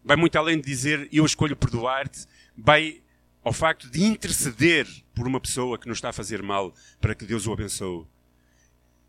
vai 0.04 0.16
muito 0.16 0.36
além 0.36 0.56
de 0.60 0.66
dizer 0.66 1.08
eu 1.12 1.24
escolho 1.24 1.56
perdoar-te, 1.56 2.26
vai 2.56 3.00
ao 3.44 3.52
facto 3.52 3.90
de 3.90 4.02
interceder 4.04 4.86
por 5.14 5.26
uma 5.26 5.40
pessoa 5.40 5.78
que 5.78 5.88
nos 5.88 5.98
está 5.98 6.10
a 6.10 6.12
fazer 6.12 6.42
mal 6.42 6.74
para 7.00 7.14
que 7.14 7.24
Deus 7.24 7.46
o 7.46 7.52
abençoe. 7.52 8.06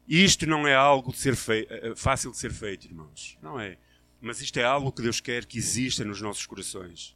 Isto 0.07 0.45
não 0.45 0.67
é 0.67 0.75
algo 0.75 1.11
de 1.11 1.17
ser 1.17 1.33
eh, 1.49 1.93
fácil 1.95 2.31
de 2.31 2.37
ser 2.37 2.51
feito, 2.51 2.85
irmãos. 2.85 3.37
Não 3.41 3.59
é. 3.59 3.77
Mas 4.19 4.41
isto 4.41 4.57
é 4.57 4.63
algo 4.63 4.91
que 4.91 5.01
Deus 5.01 5.21
quer 5.21 5.45
que 5.45 5.57
exista 5.57 6.03
nos 6.03 6.19
nossos 6.21 6.45
corações. 6.45 7.15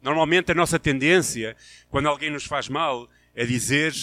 Normalmente 0.00 0.50
a 0.50 0.54
nossa 0.54 0.80
tendência, 0.80 1.56
quando 1.88 2.08
alguém 2.08 2.30
nos 2.30 2.44
faz 2.44 2.68
mal, 2.68 3.08
é 3.34 3.44
dizer, 3.44 3.94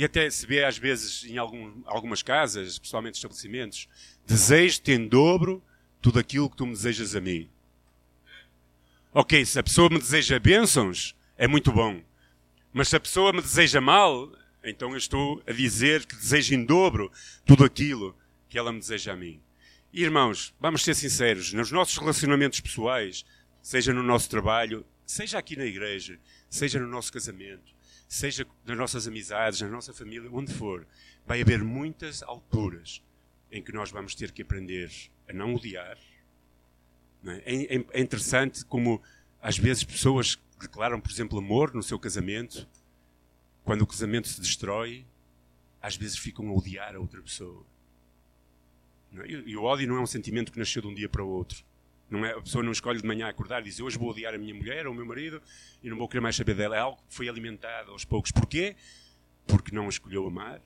e 0.00 0.04
até 0.04 0.30
se 0.30 0.46
vê 0.46 0.64
às 0.64 0.78
vezes 0.78 1.26
em 1.26 1.36
algum, 1.36 1.82
algumas 1.84 2.22
casas, 2.22 2.68
especialmente 2.68 3.16
estabelecimentos, 3.16 3.86
desejo-te 4.26 4.92
em 4.92 5.06
dobro 5.06 5.62
tudo 6.00 6.18
aquilo 6.18 6.48
que 6.48 6.56
tu 6.56 6.64
me 6.64 6.72
desejas 6.72 7.14
a 7.14 7.20
mim. 7.20 7.50
Ok, 9.12 9.44
se 9.44 9.58
a 9.58 9.62
pessoa 9.62 9.90
me 9.90 9.98
deseja 9.98 10.38
bênçãos, 10.38 11.14
é 11.36 11.46
muito 11.46 11.70
bom. 11.70 12.00
Mas 12.72 12.88
se 12.88 12.96
a 12.96 13.00
pessoa 13.00 13.30
me 13.30 13.42
deseja 13.42 13.78
mal, 13.78 14.32
então 14.64 14.92
eu 14.92 14.96
estou 14.96 15.42
a 15.46 15.52
dizer 15.52 16.06
que 16.06 16.16
desejo 16.16 16.54
em 16.54 16.64
dobro 16.64 17.12
tudo 17.44 17.62
aquilo 17.62 18.16
que 18.48 18.56
ela 18.56 18.72
me 18.72 18.78
deseja 18.78 19.12
a 19.12 19.16
mim. 19.16 19.38
Irmãos, 19.92 20.54
vamos 20.58 20.82
ser 20.82 20.94
sinceros, 20.94 21.52
nos 21.52 21.70
nossos 21.70 21.98
relacionamentos 21.98 22.60
pessoais, 22.60 23.22
seja 23.60 23.92
no 23.92 24.02
nosso 24.02 24.30
trabalho, 24.30 24.82
seja 25.04 25.36
aqui 25.36 25.56
na 25.56 25.66
igreja, 25.66 26.18
seja 26.48 26.80
no 26.80 26.86
nosso 26.86 27.12
casamento, 27.12 27.78
seja 28.10 28.44
nas 28.66 28.76
nossas 28.76 29.06
amizades, 29.06 29.60
na 29.60 29.68
nossa 29.68 29.94
família, 29.94 30.28
onde 30.32 30.52
for, 30.52 30.84
vai 31.24 31.40
haver 31.40 31.62
muitas 31.62 32.24
alturas 32.24 33.00
em 33.52 33.62
que 33.62 33.72
nós 33.72 33.92
vamos 33.92 34.16
ter 34.16 34.32
que 34.32 34.42
aprender 34.42 34.90
a 35.28 35.32
não 35.32 35.54
odiar. 35.54 35.96
Não 37.22 37.32
é? 37.32 37.38
É, 37.46 37.76
é, 37.76 37.84
é 37.92 38.00
interessante 38.00 38.64
como 38.64 39.00
às 39.40 39.56
vezes 39.56 39.84
pessoas 39.84 40.36
declaram, 40.60 41.00
por 41.00 41.08
exemplo, 41.08 41.38
amor 41.38 41.72
no 41.72 41.84
seu 41.84 42.00
casamento, 42.00 42.68
quando 43.62 43.82
o 43.82 43.86
casamento 43.86 44.26
se 44.26 44.40
destrói, 44.40 45.06
às 45.80 45.94
vezes 45.94 46.18
ficam 46.18 46.48
a 46.48 46.52
odiar 46.52 46.96
a 46.96 46.98
outra 46.98 47.22
pessoa. 47.22 47.64
É? 49.18 49.30
E 49.30 49.56
o 49.56 49.62
ódio 49.62 49.86
não 49.86 49.98
é 49.98 50.00
um 50.00 50.06
sentimento 50.06 50.50
que 50.50 50.58
nasceu 50.58 50.82
de 50.82 50.88
um 50.88 50.94
dia 50.94 51.08
para 51.08 51.22
o 51.22 51.28
outro. 51.28 51.64
Não 52.10 52.26
é, 52.26 52.32
a 52.32 52.40
pessoa 52.40 52.64
não 52.64 52.72
escolhe 52.72 53.00
de 53.00 53.06
manhã 53.06 53.28
acordar 53.28 53.60
e 53.60 53.64
dizer 53.64 53.84
hoje 53.84 53.96
vou 53.96 54.10
odiar 54.10 54.34
a 54.34 54.38
minha 54.38 54.52
mulher 54.52 54.84
ou 54.86 54.92
o 54.92 54.96
meu 54.96 55.06
marido 55.06 55.40
e 55.80 55.88
não 55.88 55.96
vou 55.96 56.08
querer 56.08 56.20
mais 56.20 56.34
saber 56.34 56.54
dela. 56.54 56.74
É 56.74 56.80
algo 56.80 56.98
que 57.08 57.14
foi 57.14 57.28
alimentado 57.28 57.92
aos 57.92 58.04
poucos. 58.04 58.32
Porquê? 58.32 58.74
Porque 59.46 59.72
não 59.72 59.88
escolheu 59.88 60.26
amar. 60.26 60.60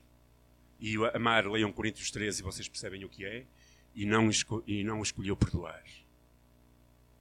E 0.79 0.95
amar, 1.13 1.45
leiam 1.45 1.71
Coríntios 1.71 2.09
13 2.09 2.41
e 2.41 2.43
vocês 2.43 2.67
percebem 2.67 3.05
o 3.05 3.09
que 3.09 3.23
é. 3.23 3.45
E 3.93 4.05
não, 4.05 4.29
e 4.65 4.83
não 4.83 5.03
escolheu 5.03 5.37
perdoar. 5.37 5.83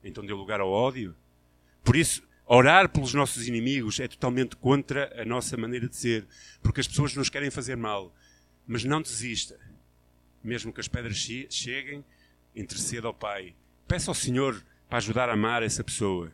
Então 0.03 0.25
deu 0.25 0.37
lugar 0.37 0.59
ao 0.59 0.71
ódio. 0.71 1.15
Por 1.85 1.95
isso, 1.95 2.27
orar 2.47 2.89
pelos 2.89 3.13
nossos 3.13 3.47
inimigos 3.47 4.01
é 4.01 4.09
totalmente 4.09 4.57
contra 4.57 5.21
a 5.21 5.25
nossa 5.27 5.55
maneira 5.55 5.87
de 5.87 5.97
ser. 5.97 6.27
Porque 6.63 6.81
as 6.81 6.89
pessoas 6.89 7.15
nos 7.15 7.29
querem 7.29 7.51
fazer 7.51 7.77
mal. 7.77 8.13
Mas 8.67 8.85
não 8.85 9.03
desista. 9.03 9.61
Mesmo 10.43 10.73
que 10.73 10.81
as 10.81 10.89
pedras 10.89 11.17
cheguem, 11.51 12.03
interceda 12.57 13.07
ao 13.07 13.15
Pai 13.15 13.55
Peça 13.95 14.11
ao 14.11 14.15
Senhor 14.17 14.61
para 14.89 14.99
ajudar 14.99 15.29
a 15.29 15.35
amar 15.35 15.63
essa 15.63 15.85
pessoa. 15.85 16.33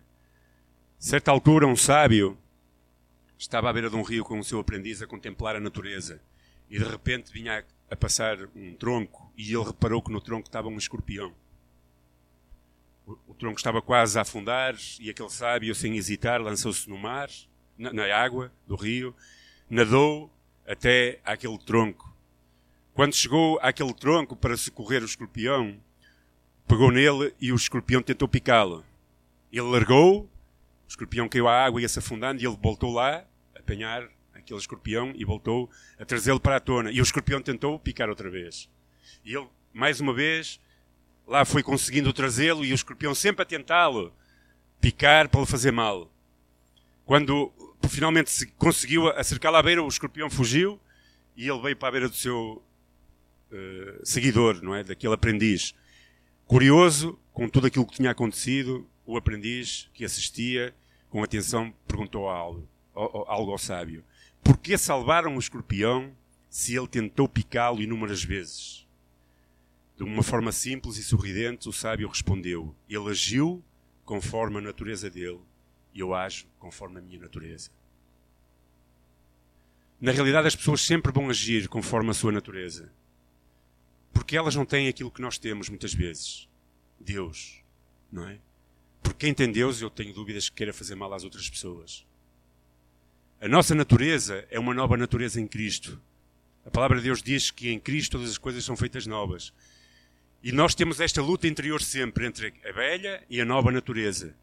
Certa 0.98 1.30
altura, 1.30 1.66
um 1.66 1.76
sábio 1.76 2.38
estava 3.38 3.68
à 3.68 3.72
beira 3.74 3.90
de 3.90 3.96
um 3.96 4.02
rio 4.02 4.24
com 4.24 4.38
o 4.38 4.42
seu 4.42 4.58
aprendiz 4.58 5.02
a 5.02 5.06
contemplar 5.06 5.56
a 5.56 5.60
natureza 5.60 6.22
e 6.70 6.78
de 6.78 6.84
repente 6.86 7.30
vinha 7.30 7.62
a 7.90 7.94
passar 7.94 8.38
um 8.56 8.72
tronco 8.76 9.30
e 9.36 9.52
ele 9.52 9.62
reparou 9.62 10.00
que 10.00 10.10
no 10.10 10.22
tronco 10.22 10.48
estava 10.48 10.68
um 10.68 10.78
escorpião. 10.78 11.34
O, 13.06 13.34
tronco 13.34 13.58
estava 13.58 13.82
quase 13.82 14.18
a 14.18 14.22
afundar 14.22 14.74
e 14.98 15.10
aquele 15.10 15.28
sábio, 15.28 15.74
sem 15.74 15.98
hesitar, 15.98 16.40
lançou-se 16.40 16.88
no 16.88 16.96
mar, 16.96 17.28
na, 17.76 17.92
na 17.92 18.16
água 18.16 18.50
do 18.66 18.74
rio, 18.74 19.14
nadou 19.68 20.32
até 20.66 21.20
aquele 21.22 21.58
tronco. 21.58 22.10
Quando 22.94 23.14
chegou 23.14 23.58
àquele 23.60 23.92
tronco 23.92 24.34
para 24.34 24.56
socorrer 24.56 25.02
o 25.02 25.04
escorpião, 25.04 25.78
pegou 26.70 26.92
nele 26.92 27.34
e 27.40 27.52
o 27.52 27.56
escorpião 27.56 28.00
tentou 28.00 28.28
picá-lo. 28.28 28.84
Ele 29.52 29.62
largou, 29.62 30.22
o 30.22 30.88
escorpião 30.88 31.28
caiu 31.28 31.48
à 31.48 31.64
água 31.64 31.80
e 31.80 31.82
ia 31.82 31.88
se 31.88 31.98
afundando 31.98 32.40
e 32.40 32.46
ele 32.46 32.56
voltou 32.62 32.92
lá 32.92 33.24
a 33.56 33.58
apanhar 33.58 34.08
aquele 34.32 34.60
escorpião 34.60 35.12
e 35.16 35.24
voltou 35.24 35.68
a 35.98 36.04
trazê-lo 36.04 36.38
para 36.38 36.56
a 36.56 36.60
tona. 36.60 36.92
E 36.92 37.00
o 37.00 37.02
escorpião 37.02 37.42
tentou 37.42 37.76
picar 37.80 38.08
outra 38.08 38.30
vez. 38.30 38.70
E 39.24 39.34
ele, 39.34 39.48
mais 39.72 40.00
uma 40.00 40.14
vez, 40.14 40.60
lá 41.26 41.44
foi 41.44 41.60
conseguindo 41.60 42.12
trazê-lo 42.12 42.64
e 42.64 42.70
o 42.70 42.74
escorpião 42.74 43.16
sempre 43.16 43.42
a 43.42 43.46
tentá-lo 43.46 44.14
picar 44.80 45.28
para 45.28 45.40
lhe 45.40 45.46
fazer 45.46 45.72
mal. 45.72 46.08
Quando 47.04 47.52
finalmente 47.88 48.30
se 48.30 48.46
conseguiu 48.46 49.08
acercá-lo 49.08 49.56
à 49.56 49.62
beira, 49.62 49.82
o 49.82 49.88
escorpião 49.88 50.30
fugiu 50.30 50.78
e 51.36 51.48
ele 51.48 51.60
veio 51.60 51.76
para 51.76 51.88
a 51.88 51.92
beira 51.92 52.08
do 52.08 52.14
seu 52.14 52.62
uh, 53.50 54.06
seguidor, 54.06 54.62
não 54.62 54.72
é? 54.72 54.84
Daquele 54.84 55.14
aprendiz. 55.14 55.74
Curioso 56.50 57.16
com 57.32 57.48
tudo 57.48 57.68
aquilo 57.68 57.86
que 57.86 57.94
tinha 57.94 58.10
acontecido, 58.10 58.84
o 59.06 59.16
aprendiz 59.16 59.88
que 59.94 60.04
assistia 60.04 60.74
com 61.08 61.22
atenção 61.22 61.72
perguntou 61.86 62.28
algo, 62.28 62.68
algo 62.92 63.52
ao 63.52 63.56
sábio: 63.56 64.02
Por 64.42 64.56
que 64.58 64.76
salvaram 64.76 65.36
o 65.36 65.38
escorpião 65.38 66.10
se 66.48 66.74
ele 66.74 66.88
tentou 66.88 67.28
picá-lo 67.28 67.80
inúmeras 67.80 68.24
vezes? 68.24 68.84
De 69.96 70.02
uma 70.02 70.24
forma 70.24 70.50
simples 70.50 70.96
e 70.96 71.04
sorridente, 71.04 71.68
o 71.68 71.72
sábio 71.72 72.08
respondeu: 72.08 72.74
Ele 72.88 73.08
agiu 73.08 73.62
conforme 74.04 74.58
a 74.58 74.60
natureza 74.60 75.08
dele 75.08 75.38
e 75.94 76.00
eu 76.00 76.12
ajo 76.12 76.48
conforme 76.58 76.98
a 76.98 77.00
minha 77.00 77.20
natureza. 77.20 77.70
Na 80.00 80.10
realidade, 80.10 80.48
as 80.48 80.56
pessoas 80.56 80.80
sempre 80.80 81.12
vão 81.12 81.30
agir 81.30 81.68
conforme 81.68 82.10
a 82.10 82.14
sua 82.14 82.32
natureza. 82.32 82.90
Porque 84.12 84.36
elas 84.36 84.54
não 84.54 84.64
têm 84.64 84.88
aquilo 84.88 85.10
que 85.10 85.22
nós 85.22 85.38
temos 85.38 85.68
muitas 85.68 85.94
vezes. 85.94 86.48
Deus, 86.98 87.62
não 88.10 88.28
é? 88.28 88.38
Porque 89.02 89.26
quem 89.26 89.34
tem 89.34 89.50
Deus, 89.50 89.80
eu 89.80 89.90
tenho 89.90 90.12
dúvidas 90.12 90.48
que 90.48 90.56
queira 90.56 90.72
fazer 90.72 90.94
mal 90.94 91.12
às 91.12 91.24
outras 91.24 91.48
pessoas. 91.48 92.06
A 93.40 93.48
nossa 93.48 93.74
natureza 93.74 94.46
é 94.50 94.58
uma 94.58 94.74
nova 94.74 94.96
natureza 94.96 95.40
em 95.40 95.46
Cristo. 95.46 96.00
A 96.64 96.70
palavra 96.70 96.98
de 96.98 97.04
Deus 97.04 97.22
diz 97.22 97.50
que 97.50 97.70
em 97.70 97.80
Cristo 97.80 98.12
todas 98.12 98.30
as 98.30 98.38
coisas 98.38 98.64
são 98.64 98.76
feitas 98.76 99.06
novas. 99.06 99.52
E 100.42 100.52
nós 100.52 100.74
temos 100.74 101.00
esta 101.00 101.22
luta 101.22 101.46
interior 101.46 101.80
sempre 101.80 102.26
entre 102.26 102.52
a 102.64 102.72
velha 102.72 103.24
e 103.30 103.40
a 103.40 103.44
nova 103.44 103.70
natureza. 103.70 104.34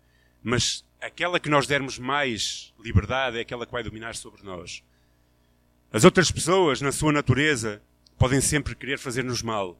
Mas 0.44 0.84
aquela 1.00 1.40
que 1.40 1.50
nós 1.50 1.68
dermos 1.68 2.00
mais 2.00 2.74
liberdade 2.80 3.38
é 3.38 3.42
aquela 3.42 3.66
que 3.66 3.72
vai 3.72 3.84
dominar 3.84 4.16
sobre 4.16 4.44
nós. 4.44 4.84
As 5.92 6.04
outras 6.04 6.32
pessoas, 6.32 6.82
na 6.82 6.92
sua 6.92 7.12
natureza, 7.12 7.82
podem 8.18 8.42
sempre 8.42 8.76
querer 8.76 8.98
fazer-nos 8.98 9.42
mal. 9.42 9.80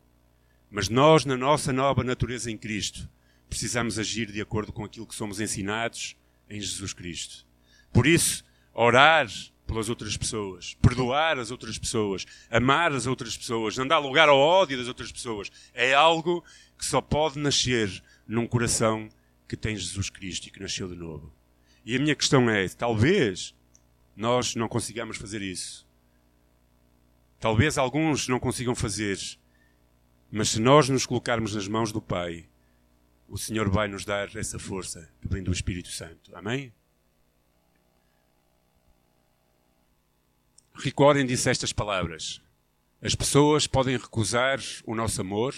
Mas 0.70 0.90
nós, 0.90 1.26
na 1.26 1.38
nossa 1.38 1.72
nova 1.74 2.04
natureza 2.04 2.52
em 2.52 2.58
Cristo, 2.58 3.10
precisamos 3.50 3.98
agir 3.98 4.32
de 4.32 4.42
acordo 4.42 4.72
com 4.72 4.84
aquilo 4.84 5.08
que 5.08 5.16
somos 5.16 5.40
ensinados 5.40 6.16
em 6.50 6.60
Jesus 6.60 6.94
Cristo. 6.94 7.46
Por 7.92 8.06
isso, 8.06 8.44
orar 8.74 9.28
pelas 9.66 9.90
outras 9.90 10.16
pessoas, 10.16 10.76
perdoar 10.82 11.40
as 11.40 11.52
outras 11.52 11.78
pessoas, 11.78 12.26
amar 12.50 12.92
as 12.94 13.08
outras 13.08 13.36
pessoas, 13.36 13.76
não 13.76 13.88
dar 13.88 14.00
lugar 14.00 14.30
ao 14.30 14.38
ódio 14.38 14.78
das 14.78 14.88
outras 14.88 15.12
pessoas, 15.12 15.52
é 15.74 15.94
algo 15.94 16.44
que 16.78 16.86
só 16.86 17.02
pode 17.02 17.40
nascer 17.40 18.04
num 18.28 18.46
coração 18.46 19.10
que 19.48 19.58
tem 19.58 19.76
Jesus 19.76 20.10
Cristo 20.10 20.48
e 20.48 20.52
que 20.52 20.62
nasceu 20.62 20.88
de 20.88 20.96
novo. 20.96 21.34
E 21.86 21.96
a 21.96 22.00
minha 22.00 22.16
questão 22.16 22.50
é: 22.50 22.68
talvez 22.68 23.56
nós 24.16 24.56
não 24.56 24.68
consigamos 24.68 25.18
fazer 25.18 25.42
isso. 25.42 25.87
Talvez 27.40 27.78
alguns 27.78 28.28
não 28.28 28.40
consigam 28.40 28.76
fazer, 28.76 29.18
mas 30.32 30.50
se 30.50 30.60
nós 30.60 30.90
nos 30.90 31.06
colocarmos 31.06 31.54
nas 31.54 31.68
mãos 31.68 31.92
do 31.92 32.02
Pai, 32.02 32.48
o 33.28 33.38
Senhor 33.38 33.70
vai 33.70 33.88
nos 33.88 34.06
dar 34.06 34.36
essa 34.36 34.58
força 34.58 35.10
que 35.22 35.28
vem 35.28 35.44
do 35.44 35.52
Espírito 35.52 35.90
Santo. 35.90 36.36
Amém? 36.36 36.74
Rick 40.74 40.98
disse 41.28 41.50
estas 41.50 41.74
palavras: 41.74 42.42
As 43.02 43.16
pessoas 43.16 43.68
podem 43.68 43.98
recusar 43.98 44.60
o 44.86 44.96
nosso 44.96 45.22
amor 45.22 45.56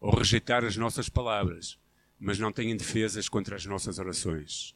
ou 0.00 0.16
rejeitar 0.16 0.64
as 0.64 0.76
nossas 0.76 1.08
palavras, 1.08 1.78
mas 2.18 2.38
não 2.38 2.52
têm 2.52 2.76
defesas 2.76 3.28
contra 3.28 3.54
as 3.56 3.66
nossas 3.66 3.98
orações. 3.98 4.74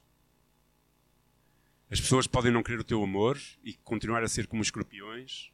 As 1.91 2.01
pessoas 2.01 2.27
podem 2.27 2.53
não 2.53 2.63
querer 2.63 2.81
o 2.81 2.85
teu 2.85 3.03
amor 3.03 3.41
e 3.65 3.75
continuar 3.75 4.23
a 4.23 4.29
ser 4.29 4.47
como 4.49 4.63
escorpiões, 4.63 5.53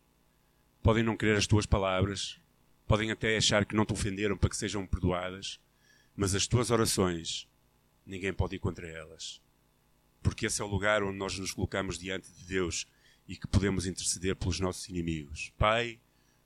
podem 0.82 1.02
não 1.02 1.16
querer 1.16 1.36
as 1.36 1.46
tuas 1.46 1.66
palavras, 1.66 2.40
podem 2.86 3.10
até 3.10 3.36
achar 3.36 3.64
que 3.64 3.74
não 3.74 3.86
te 3.86 3.92
ofenderam 3.92 4.36
para 4.36 4.50
que 4.50 4.56
sejam 4.56 4.86
perdoadas, 4.86 5.60
mas 6.16 6.34
as 6.34 6.46
tuas 6.46 6.70
orações, 6.70 7.48
ninguém 8.04 8.32
pode 8.32 8.56
ir 8.56 8.58
contra 8.58 8.86
elas. 8.86 9.40
Porque 10.22 10.46
esse 10.46 10.60
é 10.60 10.64
o 10.64 10.68
lugar 10.68 11.02
onde 11.02 11.16
nós 11.16 11.38
nos 11.38 11.52
colocamos 11.52 11.98
diante 11.98 12.30
de 12.30 12.44
Deus 12.44 12.86
e 13.26 13.36
que 13.36 13.46
podemos 13.46 13.86
interceder 13.86 14.36
pelos 14.36 14.60
nossos 14.60 14.88
inimigos. 14.88 15.52
Pai, 15.56 16.00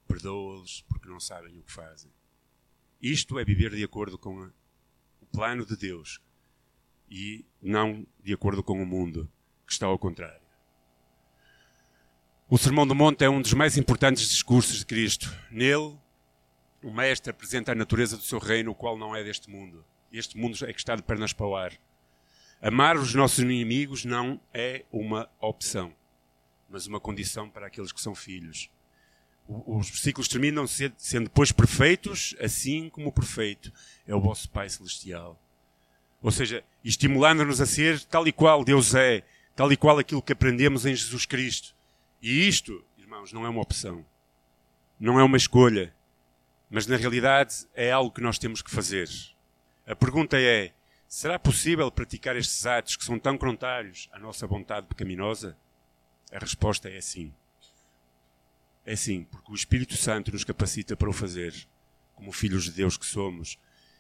perdoa-los 0.07 0.85
porque 0.89 1.09
não 1.09 1.19
sabem 1.19 1.59
o 1.59 1.63
que 1.63 1.73
fazem. 1.73 2.11
Isto 3.01 3.39
é 3.39 3.45
viver 3.45 3.75
de 3.75 3.83
acordo 3.83 4.19
com 4.19 4.51
o 5.21 5.27
plano 5.27 5.67
de 5.67 5.77
Deus 5.77 6.21
e 7.11 7.45
não 7.61 8.07
de 8.23 8.33
acordo 8.33 8.63
com 8.63 8.83
o 8.83 8.87
mundo, 8.87 9.31
que 9.67 9.73
está 9.73 9.87
ao 9.87 9.99
contrário. 9.99 10.46
O 12.49 12.57
Sermão 12.57 12.87
do 12.87 12.95
Monte 12.95 13.25
é 13.25 13.29
um 13.29 13.43
dos 13.43 13.55
mais 13.55 13.77
importantes 13.77 14.31
discursos 14.31 14.79
de 14.79 14.87
Cristo. 14.87 15.37
Nele, 15.51 15.97
o 16.81 16.93
Mestre 16.93 17.33
apresenta 17.33 17.73
a 17.73 17.75
natureza 17.75 18.17
do 18.17 18.23
seu 18.23 18.39
reino, 18.39 18.71
o 18.71 18.75
qual 18.75 18.97
não 18.97 19.17
é 19.17 19.25
deste 19.25 19.51
mundo. 19.51 19.85
Este 20.13 20.39
mundo 20.39 20.57
é 20.65 20.73
que 20.73 20.79
está 20.79 20.95
de 20.95 21.03
pernas 21.03 21.33
para 21.33 21.45
o 21.45 21.57
ar. 21.57 21.73
Amar 22.63 22.97
os 22.97 23.13
nossos 23.15 23.41
inimigos 23.41 24.05
não 24.05 24.41
é 24.55 24.85
uma 24.93 25.29
opção, 25.41 25.93
mas 26.71 26.87
uma 26.87 27.01
condição 27.01 27.51
para 27.51 27.67
aqueles 27.67 27.91
que 27.91 28.01
são 28.01 28.15
filhos. 28.15 28.71
Os 29.49 29.91
versículos 29.91 30.29
terminam 30.29 30.69
sendo 30.69 31.25
depois 31.25 31.51
perfeitos, 31.51 32.37
assim 32.41 32.89
como 32.91 33.09
o 33.09 33.13
perfeito 33.13 33.73
é 34.07 34.15
o 34.15 34.21
vosso 34.21 34.49
Pai 34.51 34.69
Celestial. 34.69 35.37
Ou 36.23 36.31
seja, 36.31 36.63
estimulando-nos 36.85 37.61
a 37.61 37.67
ser 37.67 38.01
tal 38.05 38.25
e 38.29 38.31
qual 38.31 38.63
Deus 38.63 38.95
é, 38.95 39.25
tal 39.57 39.73
e 39.73 39.77
qual 39.77 39.99
aquilo 39.99 40.23
que 40.23 40.33
aprendemos 40.33 40.87
em 40.87 40.95
Jesus 40.95 41.27
Cristo. 41.27 41.75
E 42.29 42.49
isto, 42.49 42.85
irmãos, 42.99 43.33
não 43.33 43.47
é 43.47 43.49
uma 43.49 43.63
opção. 43.63 44.05
Não 44.99 45.21
é 45.21 45.23
uma 45.23 45.37
escolha. 45.37 45.95
Mas 46.69 46.85
na 46.85 46.97
realidade 46.97 47.69
é 47.73 47.93
algo 47.93 48.11
que 48.11 48.21
nós 48.21 48.37
temos 48.37 48.61
que 48.61 48.69
fazer. 48.69 49.09
A 49.87 49.95
pergunta 49.95 50.37
é: 50.37 50.73
será 51.07 51.39
possível 51.39 51.89
praticar 51.89 52.35
estes 52.35 52.67
atos 52.67 52.97
que 52.97 53.05
são 53.05 53.17
tão 53.17 53.39
contrários 53.39 54.09
à 54.11 54.19
nossa 54.19 54.45
vontade 54.45 54.89
pecaminosa? 54.89 55.57
A 56.33 56.41
resposta 56.41 56.91
é 56.91 57.01
sim. 57.01 57.33
É 58.85 58.97
sim, 58.97 59.23
porque 59.23 59.53
o 59.53 59.55
Espírito 59.55 59.97
Santo 59.97 60.33
nos 60.33 60.43
capacita 60.43 60.97
para 60.97 61.09
o 61.09 61.13
fazer, 61.13 61.55
como 62.17 62.33
filhos 62.33 62.65
de 62.65 62.73
Deus 62.73 62.97
que 62.97 63.07
somos 63.07 63.57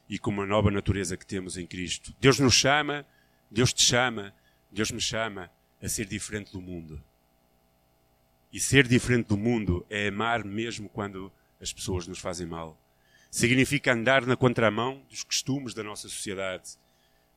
e 0.08 0.18
com 0.18 0.32
uma 0.32 0.44
nova 0.44 0.72
natureza 0.72 1.16
que 1.16 1.24
temos 1.24 1.56
em 1.56 1.64
Cristo. 1.64 2.12
Deus 2.20 2.40
nos 2.40 2.54
chama, 2.54 3.06
Deus 3.48 3.72
te 3.72 3.84
chama, 3.84 4.34
Deus 4.68 4.90
me 4.90 5.00
chama 5.00 5.48
a 5.80 5.88
ser 5.88 6.06
diferente 6.06 6.50
do 6.50 6.60
mundo. 6.60 7.00
E 8.56 8.58
ser 8.58 8.88
diferente 8.88 9.26
do 9.26 9.36
mundo 9.36 9.84
é 9.90 10.08
amar 10.08 10.42
mesmo 10.42 10.88
quando 10.88 11.30
as 11.60 11.74
pessoas 11.74 12.06
nos 12.06 12.18
fazem 12.18 12.46
mal. 12.46 12.80
Significa 13.30 13.92
andar 13.92 14.24
na 14.24 14.34
contramão 14.34 15.04
dos 15.10 15.22
costumes 15.22 15.74
da 15.74 15.82
nossa 15.82 16.08
sociedade. 16.08 16.78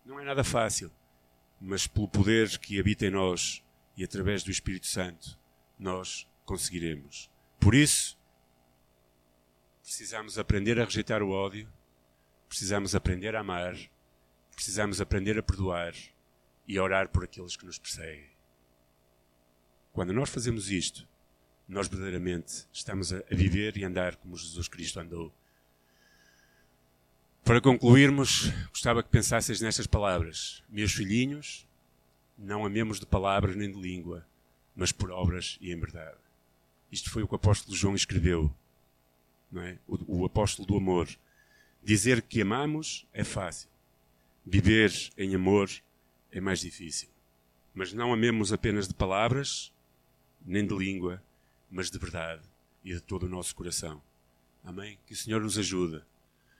Não 0.06 0.18
é 0.18 0.24
nada 0.24 0.46
fácil, 0.46 0.90
mas 1.60 1.86
pelo 1.86 2.08
poder 2.08 2.58
que 2.60 2.80
habita 2.80 3.06
em 3.06 3.10
nós 3.10 3.62
e 3.98 4.04
através 4.06 4.44
do 4.44 4.50
Espírito 4.50 4.88
Santo, 4.88 5.38
nós 5.78 6.26
conseguiremos. 6.46 7.30
Por 7.60 7.76
isso, 7.76 8.18
precisamos 9.84 10.40
aprender 10.40 10.80
a 10.80 10.86
rejeitar 10.86 11.22
o 11.22 11.32
ódio, 11.32 11.68
precisamos 12.48 12.96
aprender 12.96 13.36
a 13.36 13.42
amar, 13.42 13.76
precisamos 14.56 15.02
aprender 15.02 15.38
a 15.38 15.44
perdoar 15.44 15.94
e 16.66 16.78
a 16.78 16.82
orar 16.82 17.10
por 17.10 17.26
aqueles 17.26 17.58
que 17.58 17.66
nos 17.66 17.78
perseguem. 17.78 18.30
Quando 19.92 20.14
nós 20.14 20.30
fazemos 20.30 20.72
isto, 20.72 21.09
nós 21.70 21.88
verdadeiramente 21.88 22.66
estamos 22.74 23.14
a 23.14 23.22
viver 23.30 23.78
e 23.78 23.86
andar 23.86 24.16
como 24.16 24.36
Jesus 24.36 24.68
Cristo 24.68 25.00
andou. 25.00 25.32
Para 27.44 27.62
concluirmos, 27.62 28.52
gostava 28.70 29.04
que 29.04 29.10
pensasseis 29.10 29.62
nestas 29.62 29.86
palavras. 29.86 30.64
Meus 30.68 30.92
filhinhos, 30.92 31.68
não 32.36 32.66
amemos 32.66 33.00
de 33.00 33.06
palavras 33.06 33.56
nem 33.56 33.72
de 33.72 33.80
língua, 33.80 34.26
mas 34.76 34.92
por 34.92 35.12
obras 35.12 35.60
e 35.62 35.72
em 35.72 35.80
verdade. 35.80 36.18
Isto 36.92 37.12
foi 37.12 37.22
o 37.22 37.28
que 37.28 37.34
o 37.34 37.36
apóstolo 37.36 37.78
João 37.78 37.96
escreveu. 37.96 38.52
É? 39.56 39.78
o, 39.88 40.22
o 40.22 40.26
apóstolo 40.26 40.68
do 40.68 40.76
amor. 40.76 41.08
Dizer 41.84 42.22
que 42.24 42.42
amamos 42.42 43.06
é 43.14 43.24
fácil. 43.24 43.70
Viver 44.44 44.92
em 45.18 45.36
amor 45.36 45.70
é 46.32 46.42
mais 46.42 46.62
difícil. 46.62 47.10
Mas 47.76 47.94
não 47.94 48.12
amemos 48.12 48.52
apenas 48.52 48.88
de 48.88 48.94
palavras, 48.94 49.72
nem 50.46 50.66
de 50.66 50.76
língua, 50.76 51.22
mas 51.70 51.90
de 51.90 51.98
verdade 51.98 52.44
e 52.84 52.94
de 52.94 53.02
todo 53.02 53.24
o 53.24 53.30
nosso 53.30 53.56
coração. 53.56 54.02
Amém? 54.64 54.98
Que 55.06 55.14
o 55.14 55.18
Senhor 55.18 55.42
nos 55.42 55.58
ajude 55.58 56.04